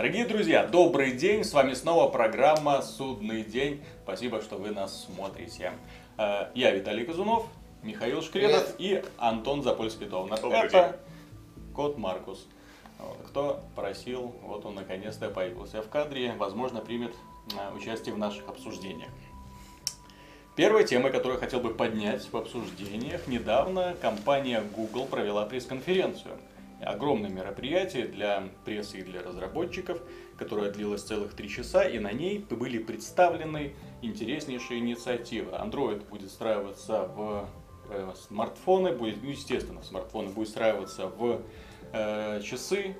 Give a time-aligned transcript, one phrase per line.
[0.00, 1.44] Дорогие друзья, добрый день!
[1.44, 3.84] С вами снова программа «Судный день».
[4.02, 5.72] Спасибо, что вы нас смотрите.
[6.16, 7.46] Э, Я Виталий Казунов,
[7.82, 10.40] Михаил Шкредов и Антон Запольский-Товнер.
[10.40, 10.96] Добрый Это
[11.74, 12.46] кот Маркус.
[13.26, 17.14] Кто просил, вот он наконец-то появился в кадре, возможно, примет
[17.54, 19.10] э, участие в наших обсуждениях.
[20.56, 26.38] Первой темой, которую я хотел бы поднять в обсуждениях, недавно компания Google провела пресс-конференцию.
[26.82, 30.00] Огромное мероприятие для прессы и для разработчиков,
[30.38, 35.52] которое длилось целых три часа, и на ней были представлены интереснейшие инициативы.
[35.52, 37.48] Android будет встраиваться в
[37.90, 41.42] э, смартфоны, будет, ну, естественно, в смартфоны будет встраиваться в
[41.92, 42.96] э, часы,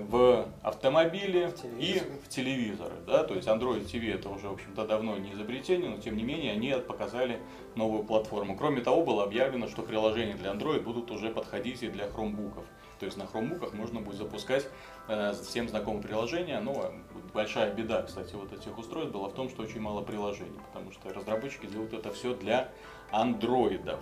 [0.00, 2.94] в автомобили и в телевизоры.
[3.06, 3.24] Да?
[3.24, 6.52] То есть Android TV это уже, в общем-то, давно не изобретение, но тем не менее
[6.52, 7.40] они показали
[7.74, 8.56] новую платформу.
[8.56, 12.64] Кроме того, было объявлено, что приложения для Android будут уже подходить и для хромбуков.
[13.02, 14.68] То есть на хромбуках можно будет запускать
[15.08, 16.60] э, всем знакомые приложения.
[16.60, 16.92] Но
[17.34, 21.12] большая беда, кстати, вот этих устройств была в том, что очень мало приложений, потому что
[21.12, 22.70] разработчики делают это все для
[23.10, 23.98] андроидов.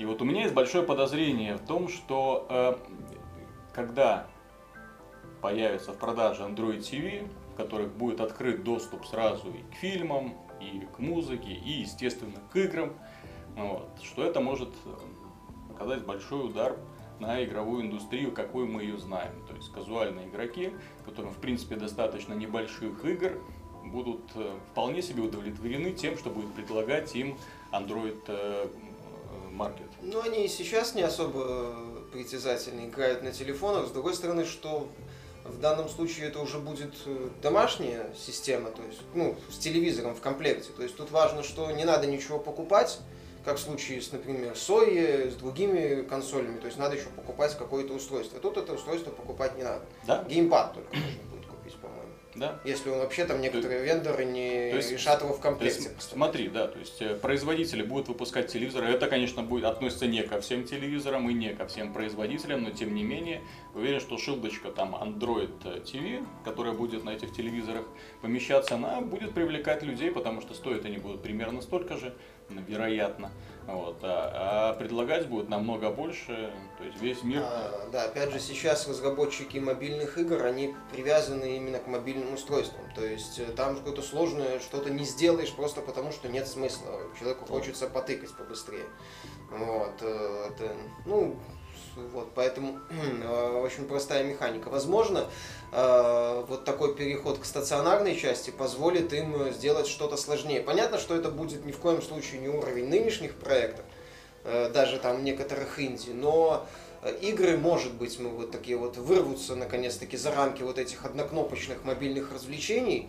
[0.00, 2.74] И вот у меня есть большое подозрение в том, что э,
[3.72, 4.26] когда
[5.40, 10.84] появится в продаже Android TV, в которых будет открыт доступ сразу и к фильмам, и
[10.96, 12.92] к музыке, и, естественно, к играм,
[13.54, 14.90] вот, что это может э,
[15.76, 16.76] оказать большой удар
[17.20, 19.32] на игровую индустрию, какую мы ее знаем.
[19.48, 20.72] То есть казуальные игроки,
[21.04, 23.40] которым в принципе достаточно небольших игр,
[23.84, 27.38] будут э, вполне себе удовлетворены тем, что будет предлагать им
[27.72, 29.88] Android э, э, Market.
[30.02, 31.76] Ну, они и сейчас не особо
[32.12, 33.86] притязательно играют на телефонах.
[33.88, 34.88] С другой стороны, что
[35.44, 36.94] в данном случае это уже будет
[37.42, 40.70] домашняя система, то есть, ну, с телевизором в комплекте.
[40.76, 43.00] То есть тут важно, что не надо ничего покупать,
[43.44, 46.58] как в случае с, например, Sony, с другими консолями.
[46.58, 48.38] То есть надо еще покупать какое-то устройство.
[48.40, 49.84] Тут это устройство покупать не надо.
[50.06, 50.24] Да?
[50.28, 52.02] Геймпад только можно будет купить, по-моему.
[52.34, 52.60] Да?
[52.64, 55.82] Если он вообще там некоторые вендоры не то есть- решат его в То комплекте.
[55.82, 56.14] есть, поставить.
[56.16, 58.86] смотри, да, то есть э, производители будут выпускать телевизоры.
[58.88, 62.94] Это, конечно, будет относится не ко всем телевизорам и не ко всем производителям, но тем
[62.94, 63.42] не менее,
[63.74, 65.50] уверен, что шилдочка там Android
[65.84, 67.84] TV, которая будет на этих телевизорах
[68.22, 72.14] помещаться, она будет привлекать людей, потому что стоят они будут примерно столько же,
[72.48, 73.30] вероятно.
[73.66, 77.42] Вот, а, а предлагать будут намного больше, то есть весь мир.
[77.44, 82.82] А, да, опять же, сейчас разработчики мобильных игр, они привязаны именно к мобильным устройствам.
[82.96, 87.02] То есть э, там какое-то сложное что-то не сделаешь просто потому, что нет смысла.
[87.18, 88.86] Человеку хочется потыкать побыстрее.
[89.50, 90.74] Вот, э, это,
[91.06, 91.36] ну,
[91.96, 92.78] вот, поэтому
[93.22, 94.68] э, очень простая механика.
[94.68, 95.26] Возможно,
[95.72, 100.62] э, вот такой переход к стационарной части позволит им сделать что-то сложнее.
[100.62, 103.84] Понятно, что это будет ни в коем случае не уровень нынешних проектов,
[104.44, 106.66] э, даже там некоторых инди, но
[107.20, 112.32] игры, может быть, мы вот такие вот вырвутся наконец-таки за рамки вот этих однокнопочных мобильных
[112.32, 113.08] развлечений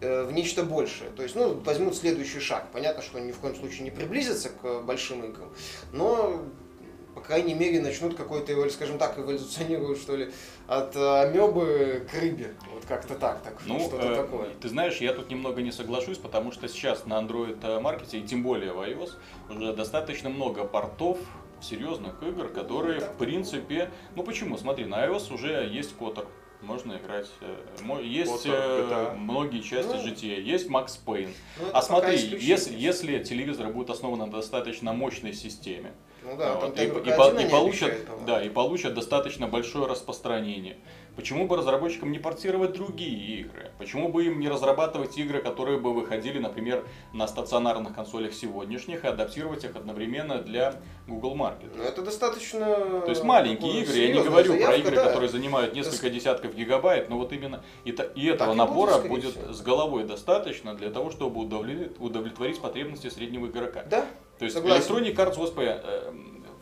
[0.00, 1.10] в нечто большее.
[1.10, 2.68] То есть, ну, возьмут следующий шаг.
[2.72, 5.52] Понятно, что они ни в коем случае не приблизятся к большим играм,
[5.92, 6.46] но
[7.26, 10.30] крайней мере, начнут какой-то, скажем так, эволюционируют, что ли,
[10.66, 12.54] от э, амебы к рыбе.
[12.72, 14.48] Вот как-то так, так Ну, что-то э, такое.
[14.60, 18.22] ты знаешь, я тут немного не соглашусь, потому что сейчас на Android э, маркете, и
[18.22, 19.12] тем более в iOS,
[19.50, 21.18] уже достаточно много портов
[21.60, 26.26] серьезных игр, которые, в принципе, ну почему, смотри, на iOS уже есть Котор,
[26.62, 29.16] можно играть, э, есть Kotor, э, GTA.
[29.16, 31.30] многие части Ну, GTA, есть Max Payne.
[31.60, 35.92] Ну, это А смотри, если, если телевизор будет основан на достаточно мощной системе,
[36.26, 37.12] Ну да, вот, и, и
[37.46, 40.76] и получат, да, и получат достаточно большое распространение.
[41.16, 43.70] Почему бы разработчикам не портировать другие игры?
[43.78, 49.08] Почему бы им не разрабатывать игры, которые бы выходили, например, на стационарных консолях сегодняшних и
[49.08, 50.74] адаптировать их одновременно для
[51.08, 51.72] Google Market?
[51.74, 53.00] Ну, это достаточно...
[53.00, 55.04] То есть маленькие игры, я не говорю про заявка, игры, да.
[55.06, 59.32] которые занимают несколько десятков гигабайт, но вот именно и, и этого Так будет, набора будет
[59.32, 59.52] всего.
[59.54, 63.84] с головой достаточно для того, чтобы удовлетворить, удовлетворить потребности среднего игрока.
[63.84, 64.04] Да,
[64.38, 64.94] То есть Согласен.
[64.94, 66.12] Electronic Arts, господи, э,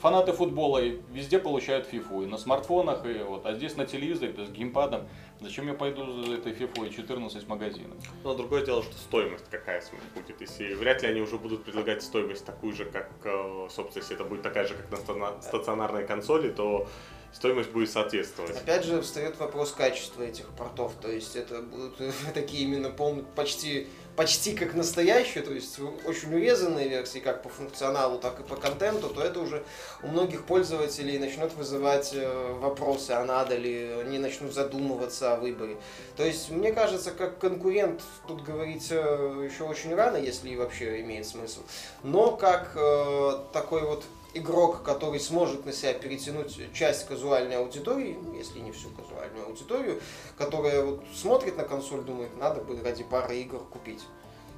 [0.05, 4.35] фанаты футбола и везде получают фифу, и на смартфонах, и вот, а здесь на телевизоре,
[4.35, 5.09] то есть геймпадом.
[5.41, 7.97] Зачем я пойду за этой фифой 14 магазинов?
[8.23, 9.83] Но другое дело, что стоимость какая
[10.15, 10.39] будет.
[10.43, 14.25] Если вряд ли они уже будут предлагать стоимость такую же, как, э, собственно, если это
[14.25, 16.87] будет такая же, как на стационарной консоли, то
[17.33, 18.57] стоимость будет соответствовать.
[18.59, 20.93] Опять же, встает вопрос качества этих портов.
[21.01, 21.97] То есть это будут
[22.35, 28.19] такие именно пол- почти, почти как настоящие, то есть очень урезанные версии, как по функционалу,
[28.19, 29.65] так и по контенту, то это уже
[30.03, 35.77] у многих пользователей начнет вызывать э, вопросы, а надо ли, они начнут задумываться о выборе.
[36.17, 41.27] То есть, мне кажется, как конкурент тут говорить э, еще очень рано, если вообще имеет
[41.27, 41.61] смысл.
[42.03, 48.35] Но как э, такой вот игрок, который сможет на себя перетянуть часть казуальной аудитории, ну,
[48.35, 50.01] если не всю казуальную аудиторию,
[50.37, 54.03] которая вот смотрит на консоль, думает, надо бы ради пары игр купить.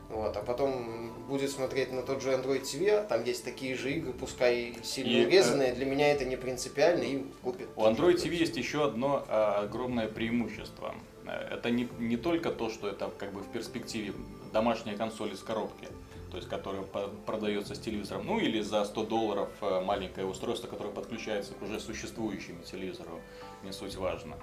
[0.08, 3.92] Вот, а потом будет смотреть на тот же Android TV, а там есть такие же
[3.92, 7.68] игры, пускай сильно И, э, урезанные, для меня это не принципиально, и купит.
[7.74, 10.94] У Android TV есть еще одно а, огромное преимущество.
[11.26, 14.12] Э, Это не, не только то, что это как бы в перспективе
[14.52, 15.88] домашняя консоль из коробки,
[16.30, 20.68] то есть которая по- продается с телевизором, ну или за 100 долларов э, маленькое устройство,
[20.68, 23.20] которое подключается к уже существующему телевизору,
[23.62, 24.36] не суть важно.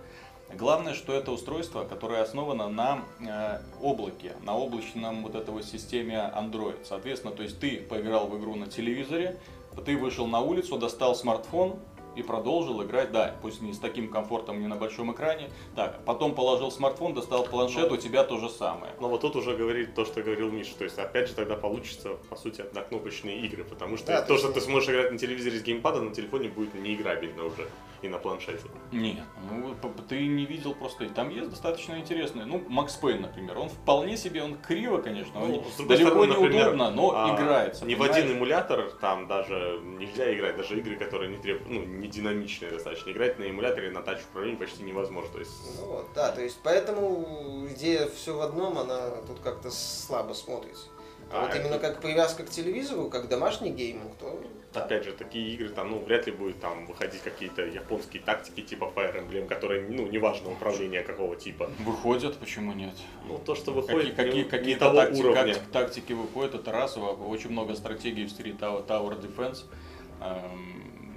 [0.53, 6.31] Главное, что это устройство, которое основано на э, облаке, на облачном вот этой вот системе
[6.35, 6.77] Android.
[6.83, 9.39] Соответственно, то есть ты поиграл в игру на телевизоре,
[9.85, 11.79] ты вышел на улицу, достал смартфон
[12.15, 15.49] и продолжил играть, да, пусть не с таким комфортом, не на большом экране.
[15.75, 18.93] Так, потом положил смартфон, достал планшет, у тебя то же самое.
[18.99, 20.75] Но вот тут уже говорит то, что говорил Миша.
[20.77, 23.63] То есть, опять же, тогда получится, по сути, однокнопочные игры.
[23.63, 26.49] Потому что Да, то, то что ты сможешь играть на телевизоре с геймпада, на телефоне
[26.49, 27.67] будет неиграбельно уже.
[28.01, 28.59] И на планшете.
[28.91, 29.73] Нет, ну
[30.09, 31.07] ты не видел просто.
[31.07, 32.45] Там есть достаточно интересные.
[32.45, 36.27] Ну, Макс Пейн, например, он вполне себе, он криво, конечно, он Ну, другой далеко стороны,
[36.27, 37.85] не например, удобно, но а, играется.
[37.85, 38.23] Не в понимаешь?
[38.23, 43.09] один эмулятор, там даже нельзя играть, даже игры, которые не требуют, ну, не динамичные достаточно.
[43.11, 45.31] Играть на эмуляторе на тач управлении почти невозможно.
[45.31, 49.71] То есть, Ну вот, да, то есть поэтому идея все в одном, она тут как-то
[49.71, 50.87] слабо смотрится.
[51.31, 54.39] А, А, вот это- именно как привязка к телевизору, как домашний гейминг, то
[54.75, 58.91] опять же, такие игры, там, ну, вряд ли будет там выходить какие-то японские тактики типа
[58.95, 61.69] Fire Emblem, которые, ну, неважно управления какого типа.
[61.79, 62.93] Выходят, почему нет?
[63.27, 65.53] Ну, то, что Какие, выходит, какие, не, не какие-то того тактики, уровня.
[65.53, 66.97] как- тактики выходят, это раз.
[66.97, 69.63] Очень много стратегий в Tower, Tower Defense.
[70.21, 70.72] Эм,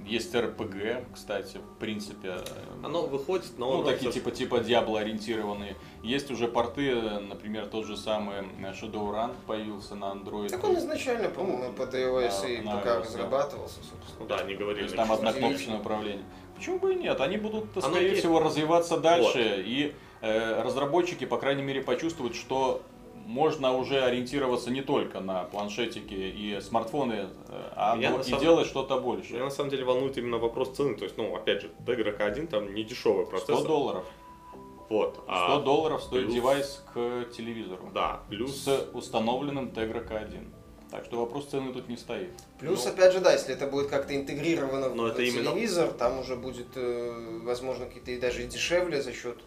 [0.07, 2.29] Есть РПГ, кстати, в принципе.
[2.29, 2.43] э,
[2.83, 5.75] Оно выходит, но Ну, такие типа типа Diablo ориентированные.
[6.01, 10.49] Есть уже порты, э, например, тот же самый э, Shadowrun появился на Android.
[10.49, 12.99] так он изначально, по-моему, под iOS и да.
[12.99, 14.27] разрабатывался, собственно.
[14.29, 14.83] Да, они То говорили.
[14.83, 16.23] есть там однокнопочное управление.
[16.55, 17.19] Почему бы и нет?
[17.21, 18.19] Они будут, скорее есть.
[18.21, 22.81] всего, развиваться дальше, и э, разработчики, по крайней мере, почувствуют, что
[23.27, 28.23] можно уже ориентироваться не только на планшетики и смартфоны, э, а Меня но на и
[28.25, 29.43] самом- делать что-то Меня большее.
[29.43, 30.95] на самом деле волнует именно вопрос цены.
[30.95, 33.67] То есть, ну, опять же, Tegra K1 там не дешевый 100 процессор.
[33.67, 34.05] долларов.
[34.89, 35.15] Вот.
[35.15, 37.91] 100 а, долларов стоит плюс- девайс к телевизору.
[37.93, 38.63] Да, плюс...
[38.63, 40.47] С установленным Tegra K1.
[40.89, 42.29] Так что вопрос цены тут не стоит.
[42.61, 42.91] Плюс, Ну.
[42.91, 46.37] опять же, да, если это будет как-то интегрировано Но в это именно- телевизор, там уже
[46.37, 49.37] будет, э, возможно, какие-то и даже дешевле за счет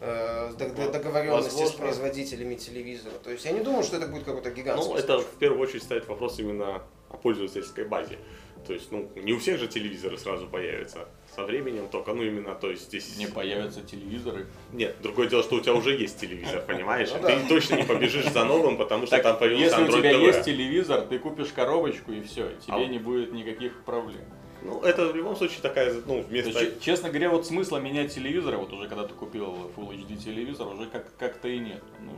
[0.00, 0.50] э,
[0.92, 1.78] договоренности с Возможно.
[1.78, 3.14] производителями телевизора.
[3.22, 5.82] То есть я не думаю, что это будет какой-то гигантский Ну, это в первую очередь
[5.82, 8.18] ставит вопрос именно о пользовательской базе.
[8.66, 11.08] То есть, ну, не у всех же телевизоры сразу появятся.
[11.34, 13.16] Со временем только, ну, именно, то есть здесь...
[13.16, 14.46] Не появятся телевизоры.
[14.72, 17.08] Нет, другое дело, что у тебя уже есть телевизор, понимаешь?
[17.10, 17.48] Ну Ты да.
[17.48, 20.26] точно не побежишь за новым, потому что Так, там появился если у Android тебя TV.
[20.26, 24.24] есть телевизор, ты купишь коробочку и все, тебе А- не будет никаких проблем.
[24.62, 26.52] Ну, это в любом случае такая, ну, То есть, вместо...
[26.60, 30.68] че- честно говоря, вот смысла менять телевизор, вот уже когда ты купил Full HD телевизор,
[30.68, 31.82] уже как- как-то и нет.
[32.00, 32.12] Ну,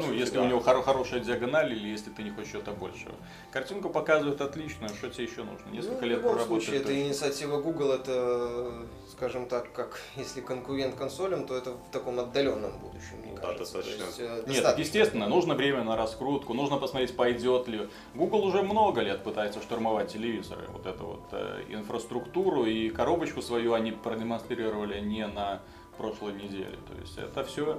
[0.00, 0.42] ну, сути, если да.
[0.42, 3.14] у него хоро- хорошая диагональ или если ты не хочешь чего-то большего.
[3.50, 5.68] Картинку показывает отличную, что тебе еще нужно?
[5.70, 8.72] Несколько Ну, лет в любом случае, это инициатива Google, это,
[9.10, 13.72] скажем так, как если конкурент консолям, то это в таком отдаленном будущем, мне Да, кажется.
[13.72, 14.04] То достаточно.
[14.06, 14.80] есть, э, Нет, так достаточно.
[14.80, 17.88] естественно, нужно время на раскрутку, нужно посмотреть, пойдет ли.
[18.14, 20.62] Google уже много лет пытается штурмовать телевизоры.
[20.72, 25.60] Вот эту вот э, инфраструктуру и коробочку свою они продемонстрировали не на
[25.96, 26.76] прошлой неделе.
[26.88, 27.78] То есть это все,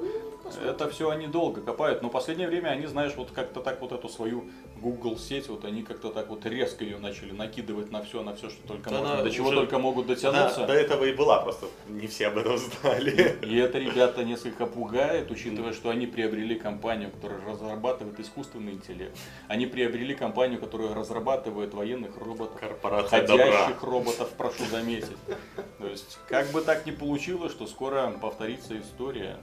[0.66, 2.02] это все они долго копают.
[2.02, 4.46] Но в последнее время они, знаешь, вот как-то так вот эту свою
[4.82, 8.50] Google сеть, вот они как-то так вот резко ее начали накидывать на все, на все,
[8.50, 10.66] что только Да можно, до чего уже- только могут Да, дотянуться.
[10.66, 13.38] до этого и была, просто не все об этом знали.
[13.44, 19.18] И это ребята несколько пугает, учитывая, что они приобрели компанию, которая разрабатывает искусственный интеллект.
[19.48, 22.60] Они приобрели компанию, которая разрабатывает военных роботов.
[22.60, 23.46] Корпорация добра.
[23.46, 25.18] Ходящих роботов, прошу заметить.
[25.84, 29.38] То есть, как бы так ни получилось, что скоро повторится история,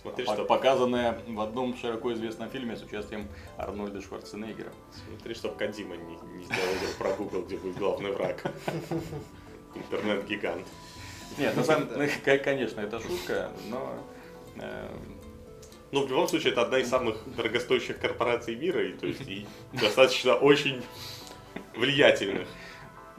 [0.00, 3.26] Смотри, что, показанная в одном широко известном фильме с участием
[3.58, 4.72] Арнольда Шварценеггера.
[5.08, 8.40] смотри, чтоб Кадима не, не сделал про Google, где будет главный враг.
[9.74, 10.64] Интернет-гигант.
[11.36, 13.92] Нет, на самом деле, конечно, это шутка, но
[14.58, 14.88] э,
[15.90, 19.44] Ну, в любом случае, это одна из самых дорогостоящих корпораций мира, и, то есть, и
[19.72, 20.84] достаточно очень
[21.74, 22.46] влиятельных.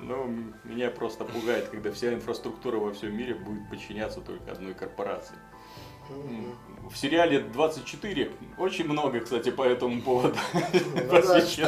[0.01, 0.27] Ну,
[0.63, 5.35] меня просто пугает, когда вся инфраструктура во всем мире будет подчиняться только одной корпорации.
[6.89, 11.61] В сериале 24 очень много, кстати, по этому поводу Ну да, кстати,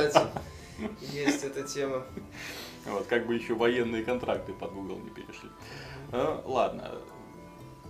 [1.14, 2.06] есть эта тема.
[2.86, 5.50] Вот, как бы еще военные контракты под Google не перешли.
[6.12, 6.92] Э, Ладно.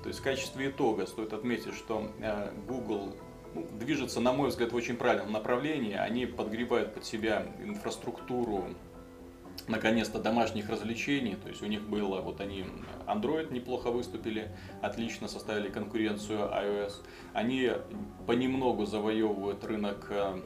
[0.03, 3.15] То есть в качестве итога стоит отметить, что э, Google
[3.55, 5.95] ну, движется, на мой взгляд, в очень правильном направлении.
[5.95, 8.67] Они подгребают под себя инфраструктуру
[9.67, 11.35] наконец-то домашних развлечений.
[11.35, 12.65] То есть у них было, вот они
[13.07, 14.51] Android неплохо выступили,
[14.81, 16.93] отлично составили конкуренцию iOS.
[17.33, 17.71] Они
[18.27, 20.39] понемногу завоевывают рынок э,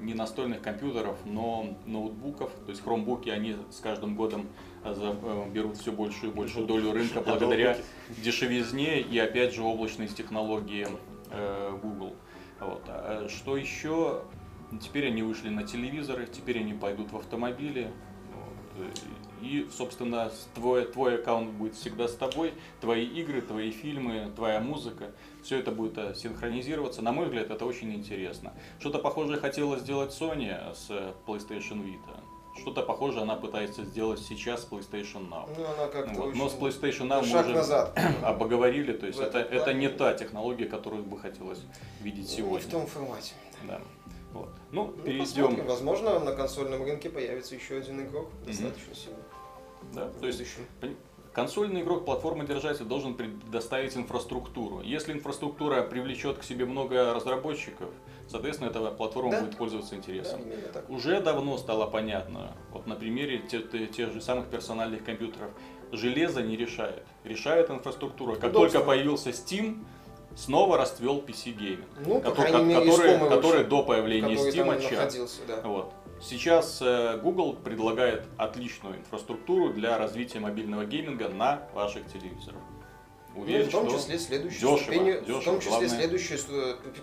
[0.00, 2.50] не настольных компьютеров, но ноутбуков.
[2.64, 4.48] То есть хромбуки они с каждым годом
[4.84, 7.76] э, берут все большую и большую долю рынка благодаря
[8.22, 10.88] дешевизне и опять же облачность технологии
[11.30, 12.14] э, Google.
[12.60, 12.82] Вот.
[12.86, 14.22] А что еще?
[14.80, 17.90] Теперь они вышли на телевизоры, теперь они пойдут в автомобили,
[19.42, 25.10] и, собственно, твой, твой аккаунт будет всегда с тобой, твои игры, твои фильмы, твоя музыка,
[25.42, 27.02] все это будет э, синхронизироваться.
[27.02, 28.52] На мой взгляд, это очень интересно.
[28.78, 30.88] Что-то похожее хотела сделать Sony с
[31.26, 32.20] PlayStation Vita.
[32.60, 35.48] Что-то похожее она пытается сделать сейчас с PlayStation Now.
[35.56, 36.34] Ну, она как вот.
[36.34, 37.98] Но с PlayStation Now мы уже назад.
[38.22, 41.60] обоговорили, то есть это, это не та технология, которую бы хотелось
[42.00, 42.64] видеть сегодня.
[42.64, 43.34] Не в том формате.
[43.66, 43.80] Да.
[44.32, 44.50] Вот.
[44.70, 45.24] Ну, ну перейдем.
[45.24, 45.66] Посмотрим.
[45.66, 49.18] Возможно, на консольном рынке появится еще один игрок, достаточно сильный.
[49.92, 50.42] Да, то есть
[51.32, 54.80] консольный игрок платформы держатель должен предоставить инфраструктуру.
[54.82, 57.88] Если инфраструктура привлечет к себе много разработчиков,
[58.28, 59.40] соответственно, эта платформа да?
[59.42, 60.40] будет пользоваться интересом.
[60.72, 65.50] Да, Уже давно стало понятно, вот на примере тех, тех же самых персональных компьютеров,
[65.90, 68.34] железо не решает, решает инфраструктура.
[68.36, 68.80] Как Удобство.
[68.80, 69.84] только появился Steam,
[70.36, 75.60] снова расцвел PC гейминг, ну, который, который, который до появления Steam да.
[75.62, 75.92] вот.
[76.20, 82.60] Сейчас э, Google предлагает отличную инфраструктуру для развития мобильного гейминга на ваших телевизорах.
[83.34, 85.88] Уверен, ну, в том числе следующую дешево, ступень, дешево, в том числе главное...
[85.88, 86.38] следующую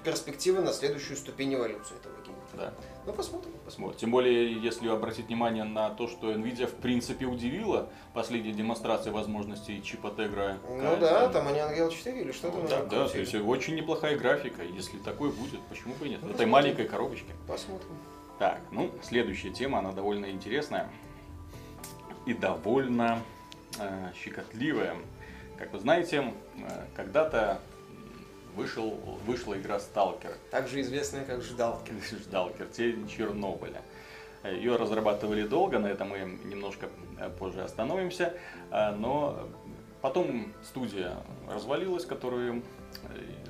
[0.04, 2.29] перспективы на следующую ступень эволюции этого гейминга.
[2.60, 2.74] Да.
[3.06, 3.98] Ну посмотрим, посмотрим.
[3.98, 9.82] Тем более, если обратить внимание на то, что Nvidia в принципе удивила последней демонстрации возможностей
[9.82, 10.58] чипа Tegra.
[10.70, 12.58] Ну да, там они Unreal 4 или что-то.
[12.58, 14.64] Ну, да, да, то есть очень неплохая графика.
[14.64, 16.20] Если такое будет, почему бы и нет?
[16.22, 17.32] Ну, в этой маленькой коробочке.
[17.48, 17.98] Посмотрим.
[18.38, 20.90] Так, ну, следующая тема, она довольно интересная
[22.26, 23.22] и довольно
[23.80, 24.96] э, щекотливая.
[25.58, 27.60] Как вы знаете, э, когда-то
[28.56, 28.92] вышел,
[29.26, 30.36] вышла игра Сталкер.
[30.52, 31.96] Также известная как Ждалкер.
[32.12, 33.82] Ждалкер, тень Чернобыля.
[34.44, 36.90] Ее разрабатывали долго, на этом мы немножко
[37.20, 38.34] э, позже остановимся.
[38.72, 39.50] Э, но
[40.02, 42.64] потом студия развалилась, которую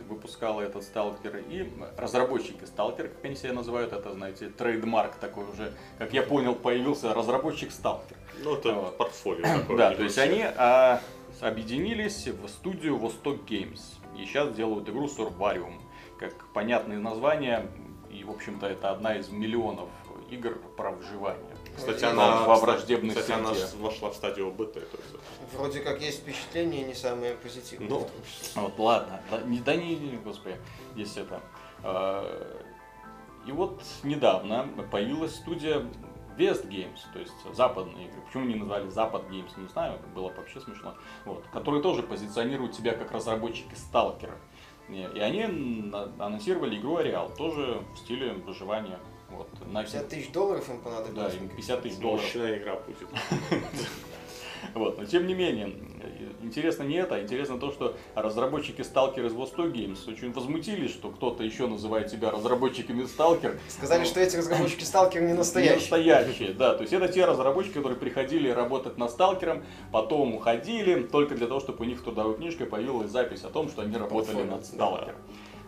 [0.10, 1.38] выпускала этот сталкер.
[1.50, 6.56] И разработчики сталкер, как они себя называют, это, знаете, трейдмарк такой уже, как я понял,
[6.56, 8.18] появился разработчик сталкер.
[8.44, 8.98] Ну, это вот.
[8.98, 9.78] портфолио такое.
[9.78, 11.02] Да, то есть они а,
[11.40, 13.82] объединились в студию Восток Games.
[14.20, 15.80] И сейчас делают игру Survarium.
[16.18, 17.70] Как понятное название,
[18.12, 19.90] и, в общем-то, это одна из миллионов
[20.30, 21.56] игр про выживание.
[21.76, 24.74] Кстати, она, во враждебных кстати, она вошла в стадию ОБТ.
[24.74, 24.94] То есть.
[25.54, 27.88] Вроде как есть впечатление не самое позитивное.
[27.88, 28.10] Ну,
[28.56, 30.58] вот ладно, да, не, да не, господи,
[30.96, 31.42] есть это.
[31.84, 32.60] А,
[33.48, 35.86] и вот недавно появилась студия
[36.40, 38.22] West Games, то есть западные игры.
[38.26, 40.96] Почему не назвали Запад Games, не знаю, было бы вообще смешно.
[41.26, 44.38] Вот, которые тоже позиционируют себя как разработчики сталкера.
[44.88, 45.44] И они
[46.18, 51.34] анонсировали игру Ареал, тоже в стиле выживания вот, на 50 тысяч долларов им понадобилось.
[51.34, 52.24] Да, им 50 тысяч долларов.
[52.24, 52.98] Мощная игра будет.
[54.74, 55.74] Вот, но тем не менее,
[56.42, 61.10] интересно не это, а интересно то, что разработчики Stalker из Восток Games очень возмутились, что
[61.10, 63.58] кто-то еще называет себя разработчиками Stalker.
[63.68, 65.76] Сказали, что эти разработчики Stalker не настоящие.
[65.76, 66.76] Не настоящие, да.
[66.76, 71.60] То есть это те разработчики, которые приходили работать над Сталкером, потом уходили, только для того,
[71.60, 75.16] чтобы у них в трудовой книжке появилась запись о том, что они работали над Сталкером.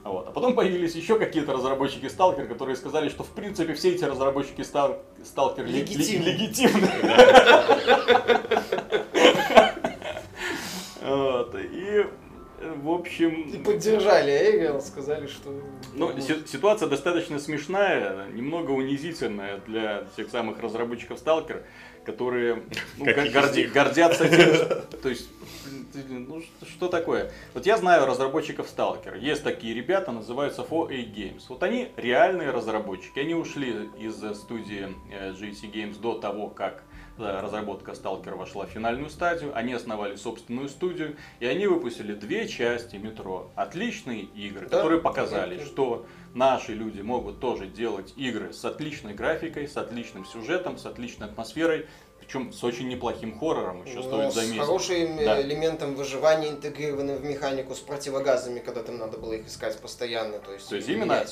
[0.03, 0.27] Вот.
[0.27, 4.61] А потом появились еще какие-то разработчики Сталкер, которые сказали, что в принципе все эти разработчики
[4.61, 6.23] стал, Сталкер легитимны.
[6.25, 6.89] легитимны.
[11.15, 11.55] Вот.
[11.55, 12.05] И
[12.75, 13.41] в общем...
[13.41, 15.51] И поддержали Эйгел, сказали, что...
[15.93, 21.63] Ну, ситуация достаточно смешная, немного унизительная для тех самых разработчиков Сталкер,
[22.05, 22.63] которые
[22.97, 25.29] ну, горди, гордятся тем, то есть
[25.93, 27.31] ну, что такое?
[27.53, 29.17] Вот я знаю разработчиков Stalker.
[29.19, 31.43] Есть такие ребята, называются 4A Games.
[31.49, 33.19] Вот они реальные разработчики.
[33.19, 38.69] Они ушли из студии э, GT Games до того, как э, разработка Stalker вошла в
[38.69, 39.55] финальную стадию.
[39.55, 41.15] Они основали собственную студию.
[41.39, 43.51] И они выпустили две части метро.
[43.55, 44.77] Отличные игры, да?
[44.77, 50.77] которые показали, что наши люди могут тоже делать игры с отличной графикой, с отличным сюжетом,
[50.77, 51.87] с отличной атмосферой,
[52.19, 54.55] причем с очень неплохим хоррором еще Но стоит заметить.
[54.55, 55.41] С хорошим да.
[55.41, 60.39] элементом выживания, интегрированным в механику, с противогазами, когда там надо было их искать постоянно.
[60.39, 61.25] То есть, то есть именно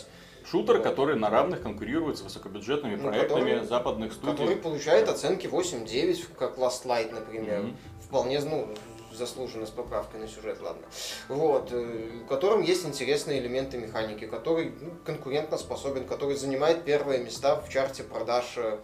[0.49, 4.31] шутер, который на равных конкурирует с высокобюджетными ну, проектами который, западных студий.
[4.31, 7.61] Который получает оценки 8-9, как Last Light, например.
[7.61, 7.75] Mm-hmm.
[8.05, 8.67] Вполне, ну,
[9.13, 10.83] заслуженно с поправкой на сюжет, ладно.
[11.27, 17.19] Вот, э, в котором есть интересные элементы механики, который ну, конкурентно способен, который занимает первые
[17.19, 18.77] места в чарте продаж э,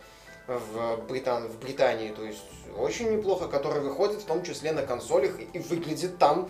[0.47, 1.47] в, Британ...
[1.47, 2.43] в Британии, то есть
[2.77, 6.49] очень неплохо, который выходит в том числе на консолях и выглядит там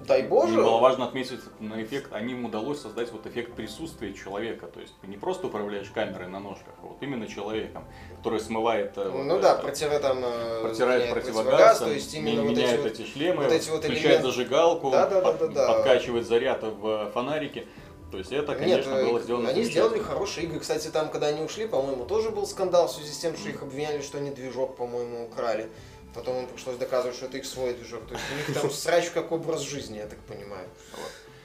[0.00, 0.52] Дай Боже.
[0.52, 4.66] Немаловажно отметить на эффект, они им удалось создать вот эффект присутствия человека.
[4.66, 7.84] То есть ты не просто управляешь камерой на ножках, а вот именно человеком,
[8.18, 8.92] который смывает...
[8.96, 12.50] э, Ну вот, да, э, против, там, э, протирает меняет противогаз, то есть именно вот
[12.50, 14.26] меняет эти вот эти шлемы, вот эти вот включает элементы.
[14.26, 15.72] зажигалку, Да, да, да, под- да, да.
[15.74, 17.66] подкачивает заряд в фонарике.
[18.12, 20.60] То есть это, конечно, Нет, было сделано они сделали хорошие игры.
[20.60, 23.62] Кстати, там, когда они ушли, по-моему, тоже был скандал в связи с тем, что их
[23.62, 25.68] обвиняли, что они движок, по-моему, украли.
[26.16, 28.06] Потом им пришлось доказывать, что это их свой движок.
[28.06, 30.66] То есть у них там срач как образ жизни, я так понимаю.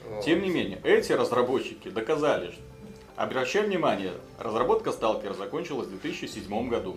[0.08, 0.24] Вот.
[0.24, 2.60] Тем не менее, эти разработчики доказали, что...
[3.14, 6.96] Обращай внимание, разработка Сталкера закончилась в 2007 году.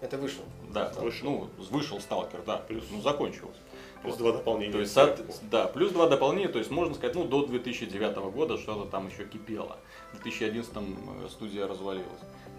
[0.00, 0.44] Это вышло.
[0.72, 1.28] Да, Вышел.
[1.28, 3.56] ну, вышел Сталкер, да, плюс, ну, закончилась.
[4.02, 4.72] Плюс два дополнения.
[4.72, 8.56] То есть, соот- да, плюс два дополнения, то есть можно сказать, ну, до 2009 года
[8.56, 9.76] что-то там еще кипело.
[10.12, 12.06] В 2011 э, студия развалилась.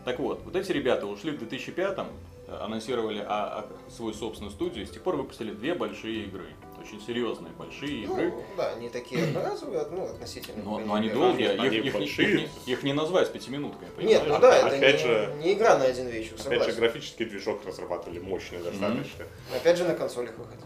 [0.06, 2.06] Так вот, вот эти ребята ушли в 2005 э,
[2.60, 6.48] анонсировали а, а, свою собственную студию, и с тех пор выпустили две большие игры.
[6.82, 8.32] Очень серьезные большие игры.
[8.32, 10.64] Ну, да, они такие одноразовые, ну, относительно.
[10.64, 12.30] Но, но они долгие, Они их, их не- большие.
[12.44, 14.28] их не, их не назвать пятиминутками, Нет, понимаешь?
[14.28, 16.72] ну да, это Опять не, же- не игра на один вечер, Опять согласен.
[16.72, 19.26] же, графический движок разрабатывали мощный достаточно.
[19.56, 20.62] Опять же на консолях выходит.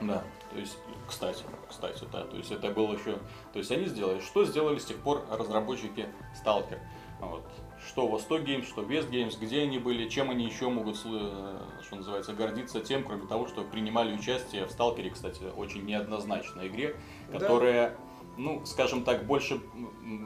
[0.00, 0.76] Да, то есть,
[1.08, 3.12] кстати, кстати, да, то есть это было еще,
[3.52, 6.08] то есть они сделали, что сделали с тех пор разработчики
[6.44, 6.78] Stalker,
[7.20, 7.44] вот,
[7.86, 11.96] что Восток Games, что West Games, где они были, чем они еще могут, э, что
[11.96, 16.96] называется, гордиться тем, кроме того, что принимали участие в Сталкере, кстати, очень неоднозначной игре,
[17.30, 17.38] Да.
[17.38, 17.96] которая,
[18.36, 19.60] ну, скажем так, больше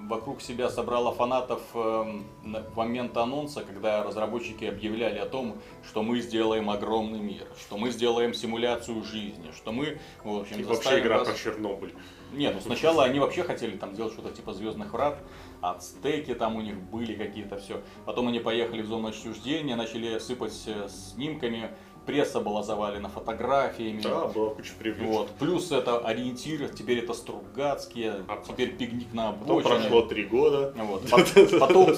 [0.08, 6.20] вокруг себя собрала фанатов эм, на момент анонса, когда разработчики объявляли о том, что мы
[6.20, 11.18] сделаем огромный мир, что мы сделаем симуляцию жизни, что мы, в общем, И вообще игра
[11.18, 11.94] вас- про Чернобыль.
[12.32, 15.18] не, ну сначала они вообще хотели там сделать что-то типа Звездных врат,
[15.60, 17.82] ацтеки там у них были какие-то все.
[18.04, 21.70] Потом они поехали в зону отчуждения, начали сыпать э, снимками,
[22.08, 24.00] пресса была завалена фотографиями.
[24.00, 25.12] Да, была куча привлечений.
[25.12, 25.28] Вот.
[25.38, 29.80] Плюс это ориентиры, теперь это Стругацкие, А теперь пикник на Потом обочине.
[29.80, 30.72] прошло три года.
[30.74, 31.02] Вот.
[31.10, 31.90] Пот- Потом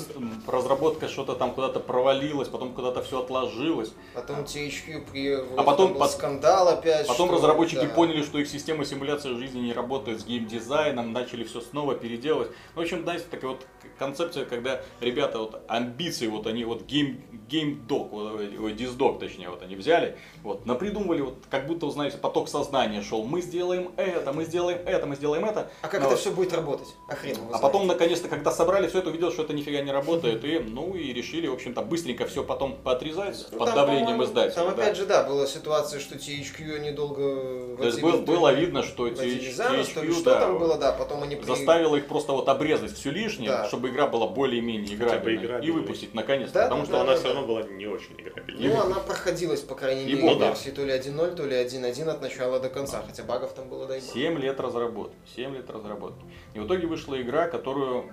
[0.49, 3.93] разработка что-то там куда-то провалилась, потом куда-то все отложилось.
[4.15, 7.07] Потом THQ при А потом был пот- скандал опять.
[7.07, 7.95] Потом что- разработчики да.
[7.95, 12.51] поняли, что их система симуляции жизни не работает с геймдизайном, начали все снова переделывать.
[12.75, 13.65] В общем, знаете, такая вот
[13.97, 19.77] концепция, когда ребята вот амбиции, вот они вот гейм, геймдок, вот, диздок точнее, вот они
[19.77, 20.00] взяли,
[20.43, 23.25] вот, напридумывали, вот как будто, знаете, поток сознания шел.
[23.25, 25.71] Мы сделаем это, мы сделаем это, мы сделаем это.
[25.83, 26.89] А как Но- это все будет работать?
[27.09, 29.93] А хрен его а потом, наконец-то, когда собрали все это, увидел, что это нифига не
[29.93, 34.23] работает, и, ну, и решили, в общем-то, быстренько все потом поотрезать Ну, под там, давлением
[34.25, 34.55] издателя.
[34.55, 34.73] Там да.
[34.83, 39.51] опять же, да, была ситуация, что THQ недолго То есть был- было видно, что водили
[39.51, 42.07] за нос, то ли THQ, что да, там было, да, потом они при- заставило их
[42.07, 43.67] просто вот обрезать все лишнее, Да.
[43.67, 46.55] чтобы игра была более-менее играбельной, и выпустить наконец-то.
[46.55, 47.35] Да, потому да, что да, она да, все да.
[47.35, 48.69] равно была не очень играбельной.
[48.69, 50.49] Ну, она проходилась, по крайней И мере, вот, в да.
[50.49, 53.87] версии то ли 1.0, то ли 1.1 от начала до конца, хотя багов там было,
[53.87, 54.11] дай бог.
[54.11, 55.17] 7 лет разработки.
[55.35, 56.25] 7 лет разработки.
[56.55, 58.05] И в итоге вышла игра, которую,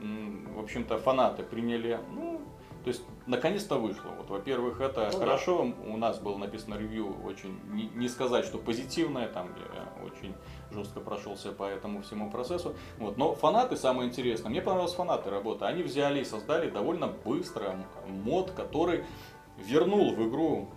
[0.56, 2.42] в общем-то, фанаты приняли, ну,
[2.88, 4.12] то есть, наконец-то вышло.
[4.18, 5.26] Вот, во-первых, это Ну да.
[5.26, 5.74] хорошо.
[5.88, 10.34] У нас было написано ревью очень, не, не сказать, что позитивное, там я очень
[10.72, 12.76] жестко прошелся по этому всему процессу.
[12.98, 13.18] Вот.
[13.18, 15.66] Но фанаты, самое интересное, мне понравились фанаты работы.
[15.66, 17.76] Они взяли и создали довольно быстро
[18.08, 19.04] мод, который
[19.58, 20.70] вернул в игру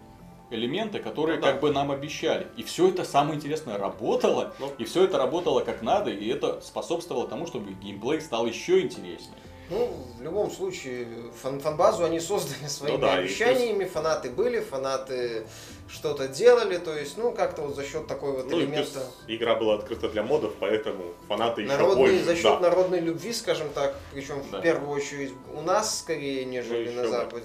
[0.50, 1.52] элементы, которые Ну да.
[1.52, 2.46] как бы нам обещали.
[2.56, 4.72] И все это самое интересное работало, Ну.
[4.78, 9.36] и все это работало как надо, и это способствовало тому, чтобы геймплей стал еще интереснее.
[9.70, 11.06] Ну, в любом случае,
[11.40, 15.46] фан фанбазу они создали своими да, и обещаниями, фанаты были, фанаты
[15.88, 19.00] что-то делали, то есть, ну, как-то вот за счет такой вот Ну и плюс элемента
[19.28, 22.24] игра была открыта для модов, поэтому фанаты еще народной, больше.
[22.24, 22.58] за счет да.
[22.60, 24.58] народной любви, скажем так, причем Да.
[24.58, 27.42] в первую очередь у нас скорее, нежели Ну, на еще бы.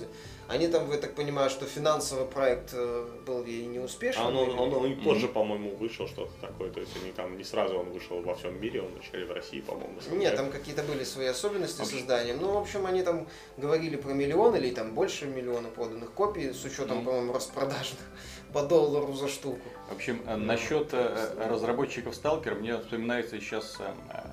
[0.47, 4.25] Они там, я так понимаю, что финансовый проект э, был и неуспешным.
[4.25, 5.03] А он, или- он, он Мгм.
[5.03, 6.69] позже, по-моему, вышел что-то такое.
[6.71, 9.61] То есть они там не сразу он вышел во всем мире, он вначале в России,
[9.61, 9.93] по-моему.
[10.11, 11.95] Нет, там какие-то были свои особенности Вообще.
[11.97, 12.37] с изданием.
[12.39, 13.27] Ну, в общем, они там
[13.57, 17.05] говорили про миллион или там больше миллиона проданных копий, с учетом, Ну.
[17.05, 17.99] по-моему, распродажных
[18.53, 19.67] по доллару за штуку.
[19.89, 23.77] В общем, э, насчет э, разработчиков Stalker, мне вспоминается сейчас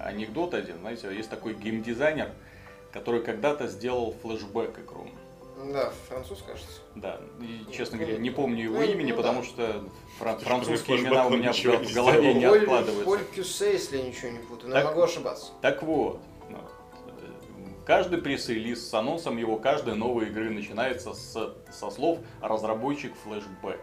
[0.01, 0.79] анекдот один.
[0.81, 2.31] Знаете, есть такой геймдизайнер,
[2.93, 5.09] который когда-то сделал флешбэк игру.
[5.71, 6.81] Да, француз, кажется.
[6.97, 9.47] Да, и, честно говоря, не помню его Ну, имени, ну потому да.
[9.47, 9.85] что
[10.19, 13.05] фран- французские имена у меня в голове не Поль- откладываются.
[13.05, 14.91] Поль Кюссе, если я ничего не путаю, но я Так.
[14.91, 15.53] могу ошибаться.
[15.61, 16.21] Так вот,
[16.51, 23.13] ну, э, каждый пресс-релиз с анонсом его каждой новой игры начинается с, со слов разработчик
[23.23, 23.81] флешбэк.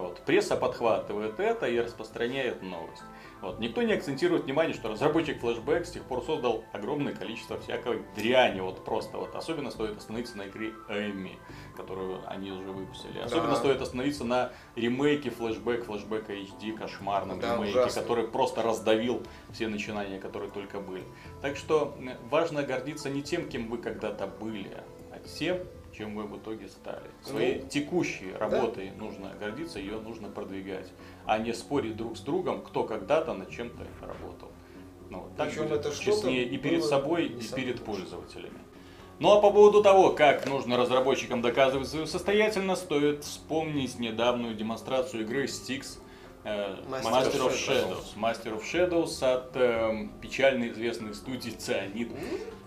[0.00, 0.20] Вот.
[0.24, 3.02] Пресса подхватывает это и распространяет новость.
[3.40, 3.58] Вот.
[3.58, 8.60] Никто не акцентирует внимание, что разработчик Flashback с тех пор создал огромное количество всякой дряни,
[8.60, 9.34] вот просто вот.
[9.34, 11.38] Особенно стоит остановиться на игре Эми,
[11.76, 13.18] которую они уже выпустили.
[13.18, 13.56] Особенно Да.
[13.56, 18.02] стоит остановиться на ремейке Flashback, Flashback HD, кошмарном Да, ремейке, ужасно.
[18.02, 21.04] который просто раздавил все начинания, которые только были.
[21.40, 21.96] Так что
[22.30, 24.70] важно гордиться не тем, кем вы когда-то были,
[25.12, 25.58] а тем,
[26.00, 27.10] чем вы в итоге стали.
[27.22, 30.88] Своей Ну, текущей работой нужно гордиться, ее нужно продвигать,
[31.26, 34.48] а не спорить друг с другом, кто когда-то над чем-то работал.
[35.10, 38.58] Ну, так Причем будет это честнее и перед собой, и перед пользователями.
[39.18, 45.24] Ну а по поводу того, как нужно разработчикам доказывать свою состоятельность, стоит вспомнить недавнюю демонстрацию
[45.24, 45.98] игры Styx
[46.44, 48.14] э, Master Master of Shadows.
[48.16, 48.16] Shadows.
[48.16, 52.10] Master of Shadows от эм, печально известной студии Цианид.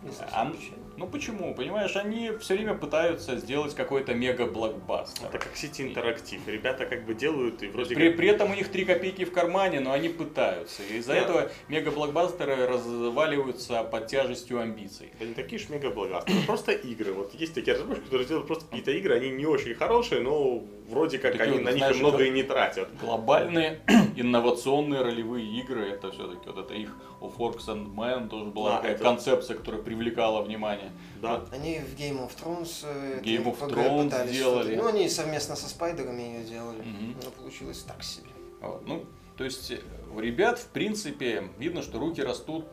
[0.04, 0.83] Не совсем А, печально.
[1.04, 1.54] Ну почему?
[1.54, 5.28] Понимаешь, они все время пытаются сделать какой-то мега-блокбастер.
[5.28, 6.39] Это как сети интерактив.
[6.48, 8.18] Ребята как бы делают и вроде При, как...
[8.18, 10.82] при этом у них три копейки в кармане, но они пытаются.
[10.89, 11.20] И из-за Да.
[11.20, 15.10] этого мега-блокбастеры разваливаются под тяжестью амбиций.
[15.20, 17.12] Это не такие уж мега блокбастеры, просто игры.
[17.12, 21.18] Вот есть такие разработчики, которые делают просто какие-то игры, они не очень хорошие, но вроде
[21.18, 22.88] как Такие они вот, на них знаешь, много и не тратят.
[23.02, 23.82] Глобальные
[24.16, 28.76] инновационные ролевые игры, это все-таки вот это их of Orcs and Men тоже была Да,
[28.78, 30.92] такая это- концепция, которая привлекала внимание.
[31.22, 31.44] Да.
[31.52, 34.76] Они в Game of Thrones э, Game of Thrones пытались делали.
[34.76, 36.82] Ну, они совместно со Спайдерами ее делали.
[36.82, 37.16] Мгм.
[37.24, 38.30] Но получилось так себе.
[38.62, 39.06] Вот, Ну,
[39.38, 39.80] то есть э,
[40.14, 42.66] у ребят, в принципе, видно, что руки растут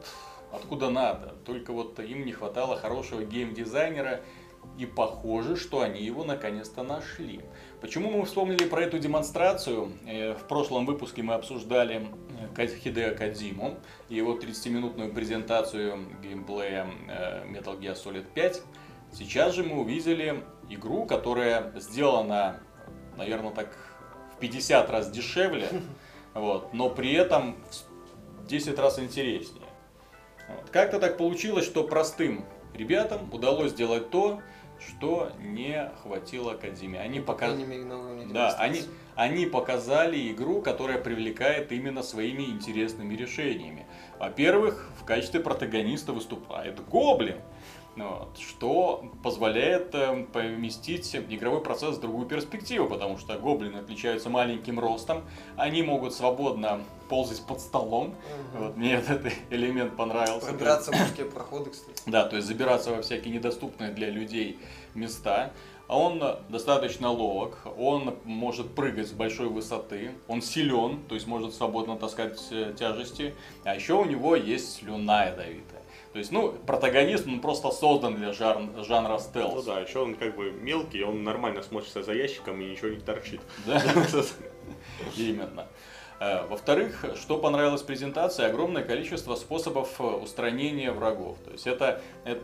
[0.53, 1.35] откуда надо.
[1.45, 4.21] Только вот им не хватало хорошего геймдизайнера,
[4.81, 7.43] и похоже, что они его наконец-то нашли.
[7.83, 9.93] Почему мы вспомнили про эту демонстрацию?
[10.07, 12.09] Э, В прошлом выпуске мы обсуждали
[12.57, 13.77] э, Хидео Кадзиму
[14.09, 18.63] и его 30-минутную презентацию геймплея э, Metal Gear Solid 5.
[19.13, 22.61] Сейчас же мы увидели игру, которая сделана,
[23.19, 23.77] наверное, так
[24.35, 25.69] в 50 раз дешевле,
[26.35, 27.63] вот, но при этом
[28.39, 29.69] в 10 раз интереснее.
[30.49, 30.71] Вот.
[30.71, 34.41] Как-то так получилось, что простым ребятам удалось сделать то,
[34.87, 37.01] что не хватило Кадзиме.
[37.01, 37.47] Они По пока...
[37.47, 38.83] крайней мере, на уровне Да, они,
[39.15, 43.87] они показали игру, которая привлекает именно своими интересными решениями.
[44.19, 47.37] Во-первых, в качестве протагониста выступает Гоблин,
[48.01, 54.81] вот, что позволяет э, поместить игровой процесс в другую перспективу, потому что гоблины отличаются маленьким
[54.81, 55.23] ростом,
[55.57, 58.15] они могут свободно ползать под столом.
[58.53, 58.65] Мгм.
[58.65, 60.49] Вот, мне этот элемент понравился.
[60.49, 62.03] Пробираться в узкие проходы, кстати.
[62.07, 64.59] Да, то есть забираться во всякие недоступные для людей
[64.95, 65.53] места.
[65.91, 71.53] А он достаточно ловок, он может прыгать с большой высоты, он силен, то есть может
[71.53, 73.35] свободно таскать э, тяжести.
[73.65, 75.80] А еще у него есть слюна ядовитая.
[76.13, 79.65] То есть, ну, протагонист, он просто создан для жар- жанра Ну стелс.
[79.65, 83.41] да, еще он как бы мелкий, он нормально смотрится за ящиком и ничего не торчит.
[83.65, 83.81] Да,
[85.17, 85.67] именно.
[86.19, 91.39] Э, Во-вторых, что понравилось в презентации, огромное количество способов э, устранения врагов.
[91.45, 92.43] То есть это, это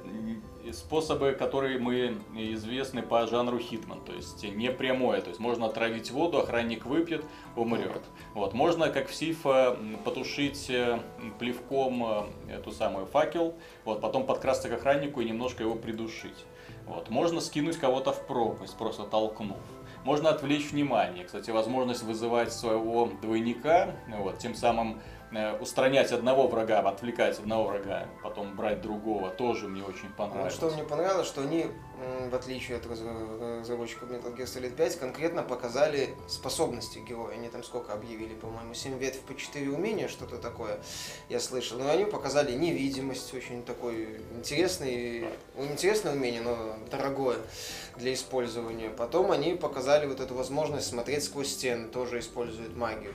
[0.72, 5.20] способы, которые мы известны по жанру Hitman, то есть не прямое.
[5.20, 7.24] То есть можно отравить воду, охранник выпьет,
[7.54, 8.02] умрет.
[8.34, 8.54] Вот.
[8.54, 11.00] Можно, как в Thief, потушить э,
[11.38, 16.44] плевком э, эту самую факел, вот, потом подкрасться к охраннику и немножко его придушить.
[16.86, 17.10] Вот.
[17.10, 19.58] Можно скинуть кого-то в пропасть, просто толкнув.
[20.04, 21.24] Можно отвлечь внимание.
[21.24, 25.00] Кстати, возможность вызывать своего двойника, вот, тем самым
[25.60, 30.54] устранять одного врага, отвлекать одного врага, потом брать другого, тоже мне очень Вот понравилось.
[30.54, 31.66] что мне понравилось, что они,
[32.30, 37.34] в отличие от разра- разработчиков Metal Gear Solid 5, конкретно показали способности героя.
[37.34, 40.78] Они там сколько объявили, по-моему, 7 ветвь по 4 умения, что-то такое,
[41.28, 41.78] я слышал.
[41.78, 47.36] Но они показали невидимость, очень такой интересный, ну, интересное умение, но дорогое
[47.96, 48.90] для использования.
[48.90, 53.12] Потом они показали вот эту возможность смотреть сквозь стены, тоже используют магию.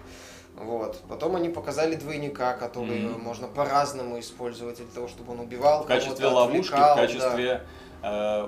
[0.55, 0.97] Вот.
[1.09, 3.21] Потом они показали двойника, который Мгм.
[3.21, 7.01] можно по-разному использовать для того, чтобы он убивал в качестве кого-то, ловушки, в отвлекал, да.
[7.01, 7.61] качестве
[8.03, 8.47] э,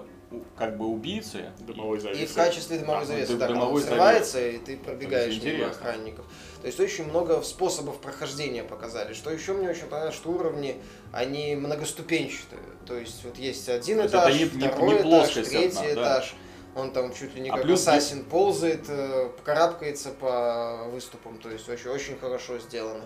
[0.58, 1.52] как бы убийцы.
[1.60, 2.26] Дымовой И завесы.
[2.34, 5.68] в качестве дымовой А, завесы, дым- да, когда он дымовой взрывается, и ты пробегаешь мимо
[5.68, 6.26] охранников.
[6.62, 9.14] То есть очень много способов прохождения показали.
[9.14, 10.78] Что еще мне очень понравилось, что уровни,
[11.12, 12.62] они многоступенчатые.
[12.88, 15.78] То есть вот есть один То этаж, это не- не- второй не этаж, плоскость третий
[15.78, 16.02] одна, да.
[16.02, 16.36] этаж.
[16.76, 21.38] Он там чуть ли не А как плюс ассасин ползает, э, карабкается по выступам.
[21.38, 23.06] То есть очень, очень хорошо сделано.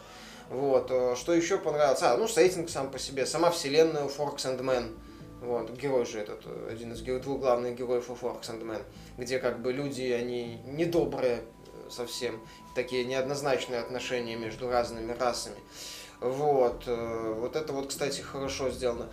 [0.49, 0.89] Вот.
[0.89, 2.01] э, Что еще понравилось?
[2.01, 3.25] А, ну, сеттинг сам по себе.
[3.25, 4.97] Сама вселенная у Forks and Men.
[5.41, 8.81] Вот, герой же этот, э, один из двух главных героев у Forks and Men,
[9.17, 11.43] где как бы люди, они недобрые
[11.91, 12.41] совсем,
[12.73, 15.57] такие неоднозначные отношения между разными расами.
[16.19, 19.09] Вот, вот это вот, кстати, хорошо сделано.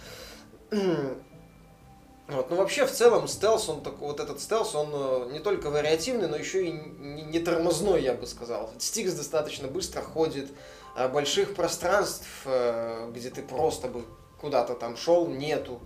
[2.26, 2.50] Вот.
[2.50, 6.26] Ну вообще в целом стелс, он такой, вот этот стелс, он э, не только вариативный,
[6.26, 8.70] но еще и не, не тормозной, я бы сказал.
[8.78, 10.48] Стикс достаточно быстро ходит,
[10.96, 14.04] а больших пространств, э, где ты просто бы
[14.40, 15.80] куда-то там шел, нету.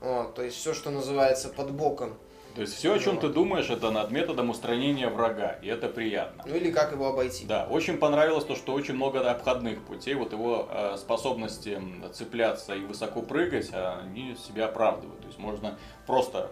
[0.00, 0.34] Вот.
[0.34, 2.16] То есть все, что называется под боком.
[2.56, 6.42] То есть все, о чем ты думаешь, это над методом устранения врага, и это приятно.
[6.46, 7.44] Ну или как его обойти.
[7.44, 11.78] Да, очень понравилось то, что очень много обходных путей, вот его э, способности
[12.14, 15.20] цепляться и высоко прыгать, они себя оправдывают.
[15.20, 16.50] То есть можно просто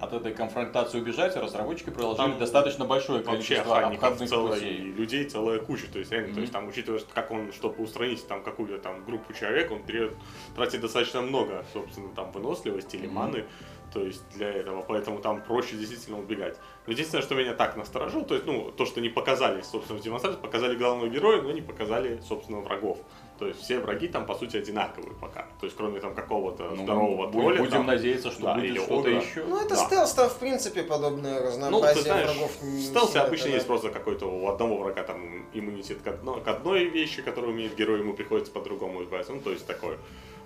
[0.00, 4.52] от этой конфронтации убежать, а разработчики приложили Там достаточно большое Вообще количество охранников обходных целой,
[4.58, 4.76] путей.
[4.76, 5.86] и людей целая куча.
[5.86, 6.40] То есть, реально, то Мгм.
[6.40, 9.82] есть там, учитывая, что как он, чтобы устранить там какую-то там группу человек, он
[10.56, 13.14] тратит достаточно много, собственно, там выносливости или Мгм.
[13.14, 13.44] маны.
[13.92, 16.56] То есть для этого, поэтому там проще действительно убегать.
[16.86, 20.02] Но единственное, что меня так насторожило, то есть, ну, то, что не показали, собственно, в
[20.02, 22.98] демонстрации, показали главного героя, но не показали, собственно, врагов.
[23.38, 25.46] То есть все враги там, по сути, одинаковые пока.
[25.60, 27.58] То есть, кроме там какого-то Ну, здорового тролля.
[27.58, 29.10] Будем там, надеяться, что да, будет что-то огра.
[29.20, 29.44] еще.
[29.44, 29.76] Ну это Да.
[29.86, 32.52] стелс, там в принципе подобное Ну, разнообразие ты знаешь, врагов.
[32.62, 33.56] в стелсе обычно тогда.
[33.56, 37.74] есть просто какой-то у одного врага там иммунитет к, одно- к одной вещи, которую умеет
[37.74, 39.32] герой, ему приходится по-другому избавиться.
[39.32, 39.98] Ну, то есть такое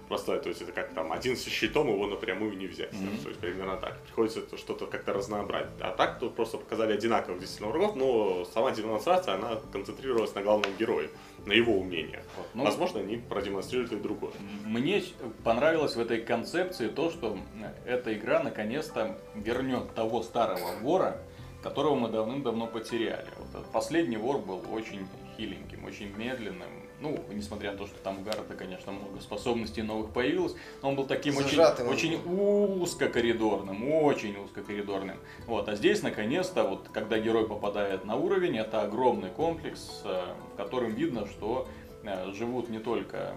[0.08, 2.92] простое, то есть это как там один со щитом, его напрямую не взять.
[2.92, 3.18] Мгм.
[3.18, 4.00] То есть примерно так.
[4.02, 5.70] Приходится что-то как-то разнообразить.
[5.80, 10.70] А так тут просто показали одинаковых действительно врагов, но сама демонстрация, она концентрировалась на главном
[10.78, 11.08] герое,
[11.44, 12.22] на его умениях.
[12.36, 14.32] Вот, ну, Возможно, они продемонстрируют и другое.
[14.64, 15.02] Мне
[15.44, 17.38] понравилось в этой концепции то, что
[17.84, 21.20] эта игра наконец-то вернет того старого вора,
[21.62, 23.26] которого мы давным-давно потеряли.
[23.52, 26.68] Вот последний вор был очень хиленьким, очень медленным.
[27.00, 30.96] Ну, несмотря на то, что там у Гаррета, конечно, много способностей новых появилось, но он
[30.96, 35.18] был таким очень, Зажатым он очень узкокоридорным, очень узкокоридорным.
[35.46, 40.56] Вот, а здесь, наконец-то, вот, когда герой попадает на уровень, это огромный комплекс, э, в
[40.56, 41.68] котором видно, что
[42.02, 43.32] э, живут не только э,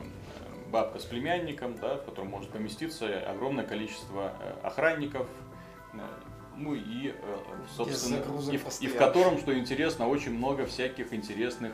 [0.72, 5.28] бабка с племянником, да, в котором может поместиться огромное количество охранников,
[6.56, 7.14] ну и,
[7.76, 8.18] собственно,
[8.52, 11.72] и в, и в котором, что интересно, очень много всяких интересных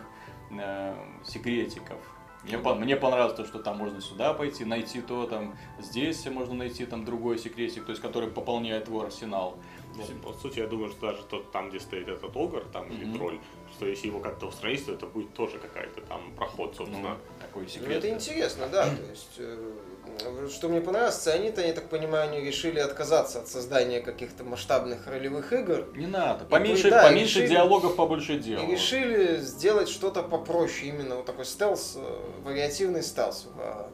[0.60, 1.98] э, секретиков.
[2.44, 6.54] Мне, Ну мне понравилось то, что там можно сюда пойти, найти то, там здесь можно
[6.54, 9.58] найти там другой секретик, то есть который пополняет твой арсенал.
[9.96, 13.06] Ну, по сути, я думаю, что даже тот, там, где стоит этот огр, там, или
[13.06, 13.16] Мгм.
[13.18, 13.40] тролль,
[13.72, 17.12] что если его как-то устранить, то это будет тоже какая-то там проход, собственно.
[17.12, 17.98] Ну, такой Ну, секрет.
[18.04, 18.84] это интересно, да.
[18.96, 19.74] То есть, э,
[20.50, 25.52] что мне понравилось, цианиты, я так понимаю, они решили отказаться от создания каких-то масштабных ролевых
[25.54, 25.86] игр.
[25.96, 26.46] Не надо.
[26.46, 28.62] Поменьше, да, поменьше решили- диалогов, побольше дела.
[28.62, 33.48] И решили сделать что-то попроще, именно вот такой стелс, э, вариативный стелс.
[33.58, 33.90] А,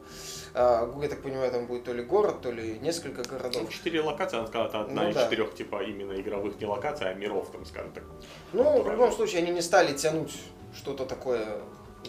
[0.54, 3.70] а, я так понимаю, там будет то ли город, то ли несколько Ну, городов.
[3.72, 5.24] четыре локации, она сказала, это одна Ну из да.
[5.24, 8.04] четырех, типа, именно игровых не локаций, а миров, там, скажем так.
[8.52, 10.34] Ну, в любом случае, они не стали тянуть
[10.74, 11.58] что-то такое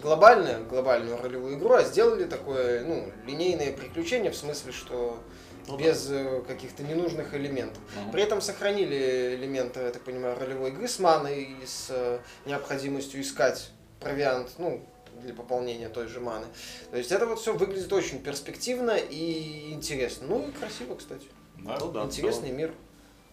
[0.02, 5.20] глобальное, глобальную ролевую игру, а сделали такое, ну, линейное приключение, в смысле, что
[5.68, 7.82] Ну без э, каких-то ненужных элементов.
[7.96, 8.12] Ну.
[8.12, 13.22] При этом сохранили элементы, я так понимаю, ролевой игры с маной и с э, необходимостью
[13.22, 14.82] искать провиант, ну,
[15.22, 16.46] для пополнения той же маны.
[16.92, 20.28] То есть это вот все выглядит очень перспективно и интересно.
[20.28, 21.28] Ну и красиво, кстати.
[21.60, 21.78] Да?
[21.80, 22.74] Ну да, Интересный мир.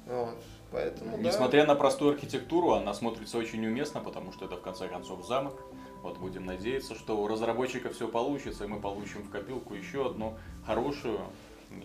[0.06, 0.34] Вот.
[0.70, 1.22] Поэтому, да.
[1.22, 5.60] Несмотря на простую архитектуру, она смотрится очень уместно, потому что это в конце концов замок.
[6.02, 10.36] Вот будем надеяться, что у разработчика все получится, и мы получим в копилку еще одну
[10.64, 11.20] хорошую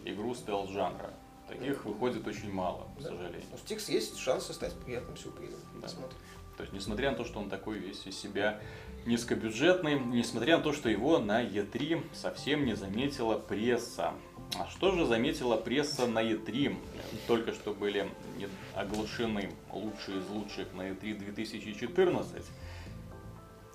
[0.06, 1.14] игру стелс жанра.
[1.48, 3.10] Таких выходит очень мало, к Да.
[3.10, 3.44] сожалению.
[3.54, 5.60] У Стикс есть шансы стать приятным сюрпризом.
[5.76, 5.82] Да.
[5.82, 6.18] Посмотрим.
[6.58, 8.62] То есть, несмотря на то, что он такой весь из себя
[9.06, 14.14] низкобюджетный, несмотря на то, что его на E3 совсем не заметила пресса.
[14.58, 16.76] А что же заметила пресса на E3?
[17.28, 18.10] Только что были
[18.74, 22.46] оглашены лучшие из лучших на E3 2014.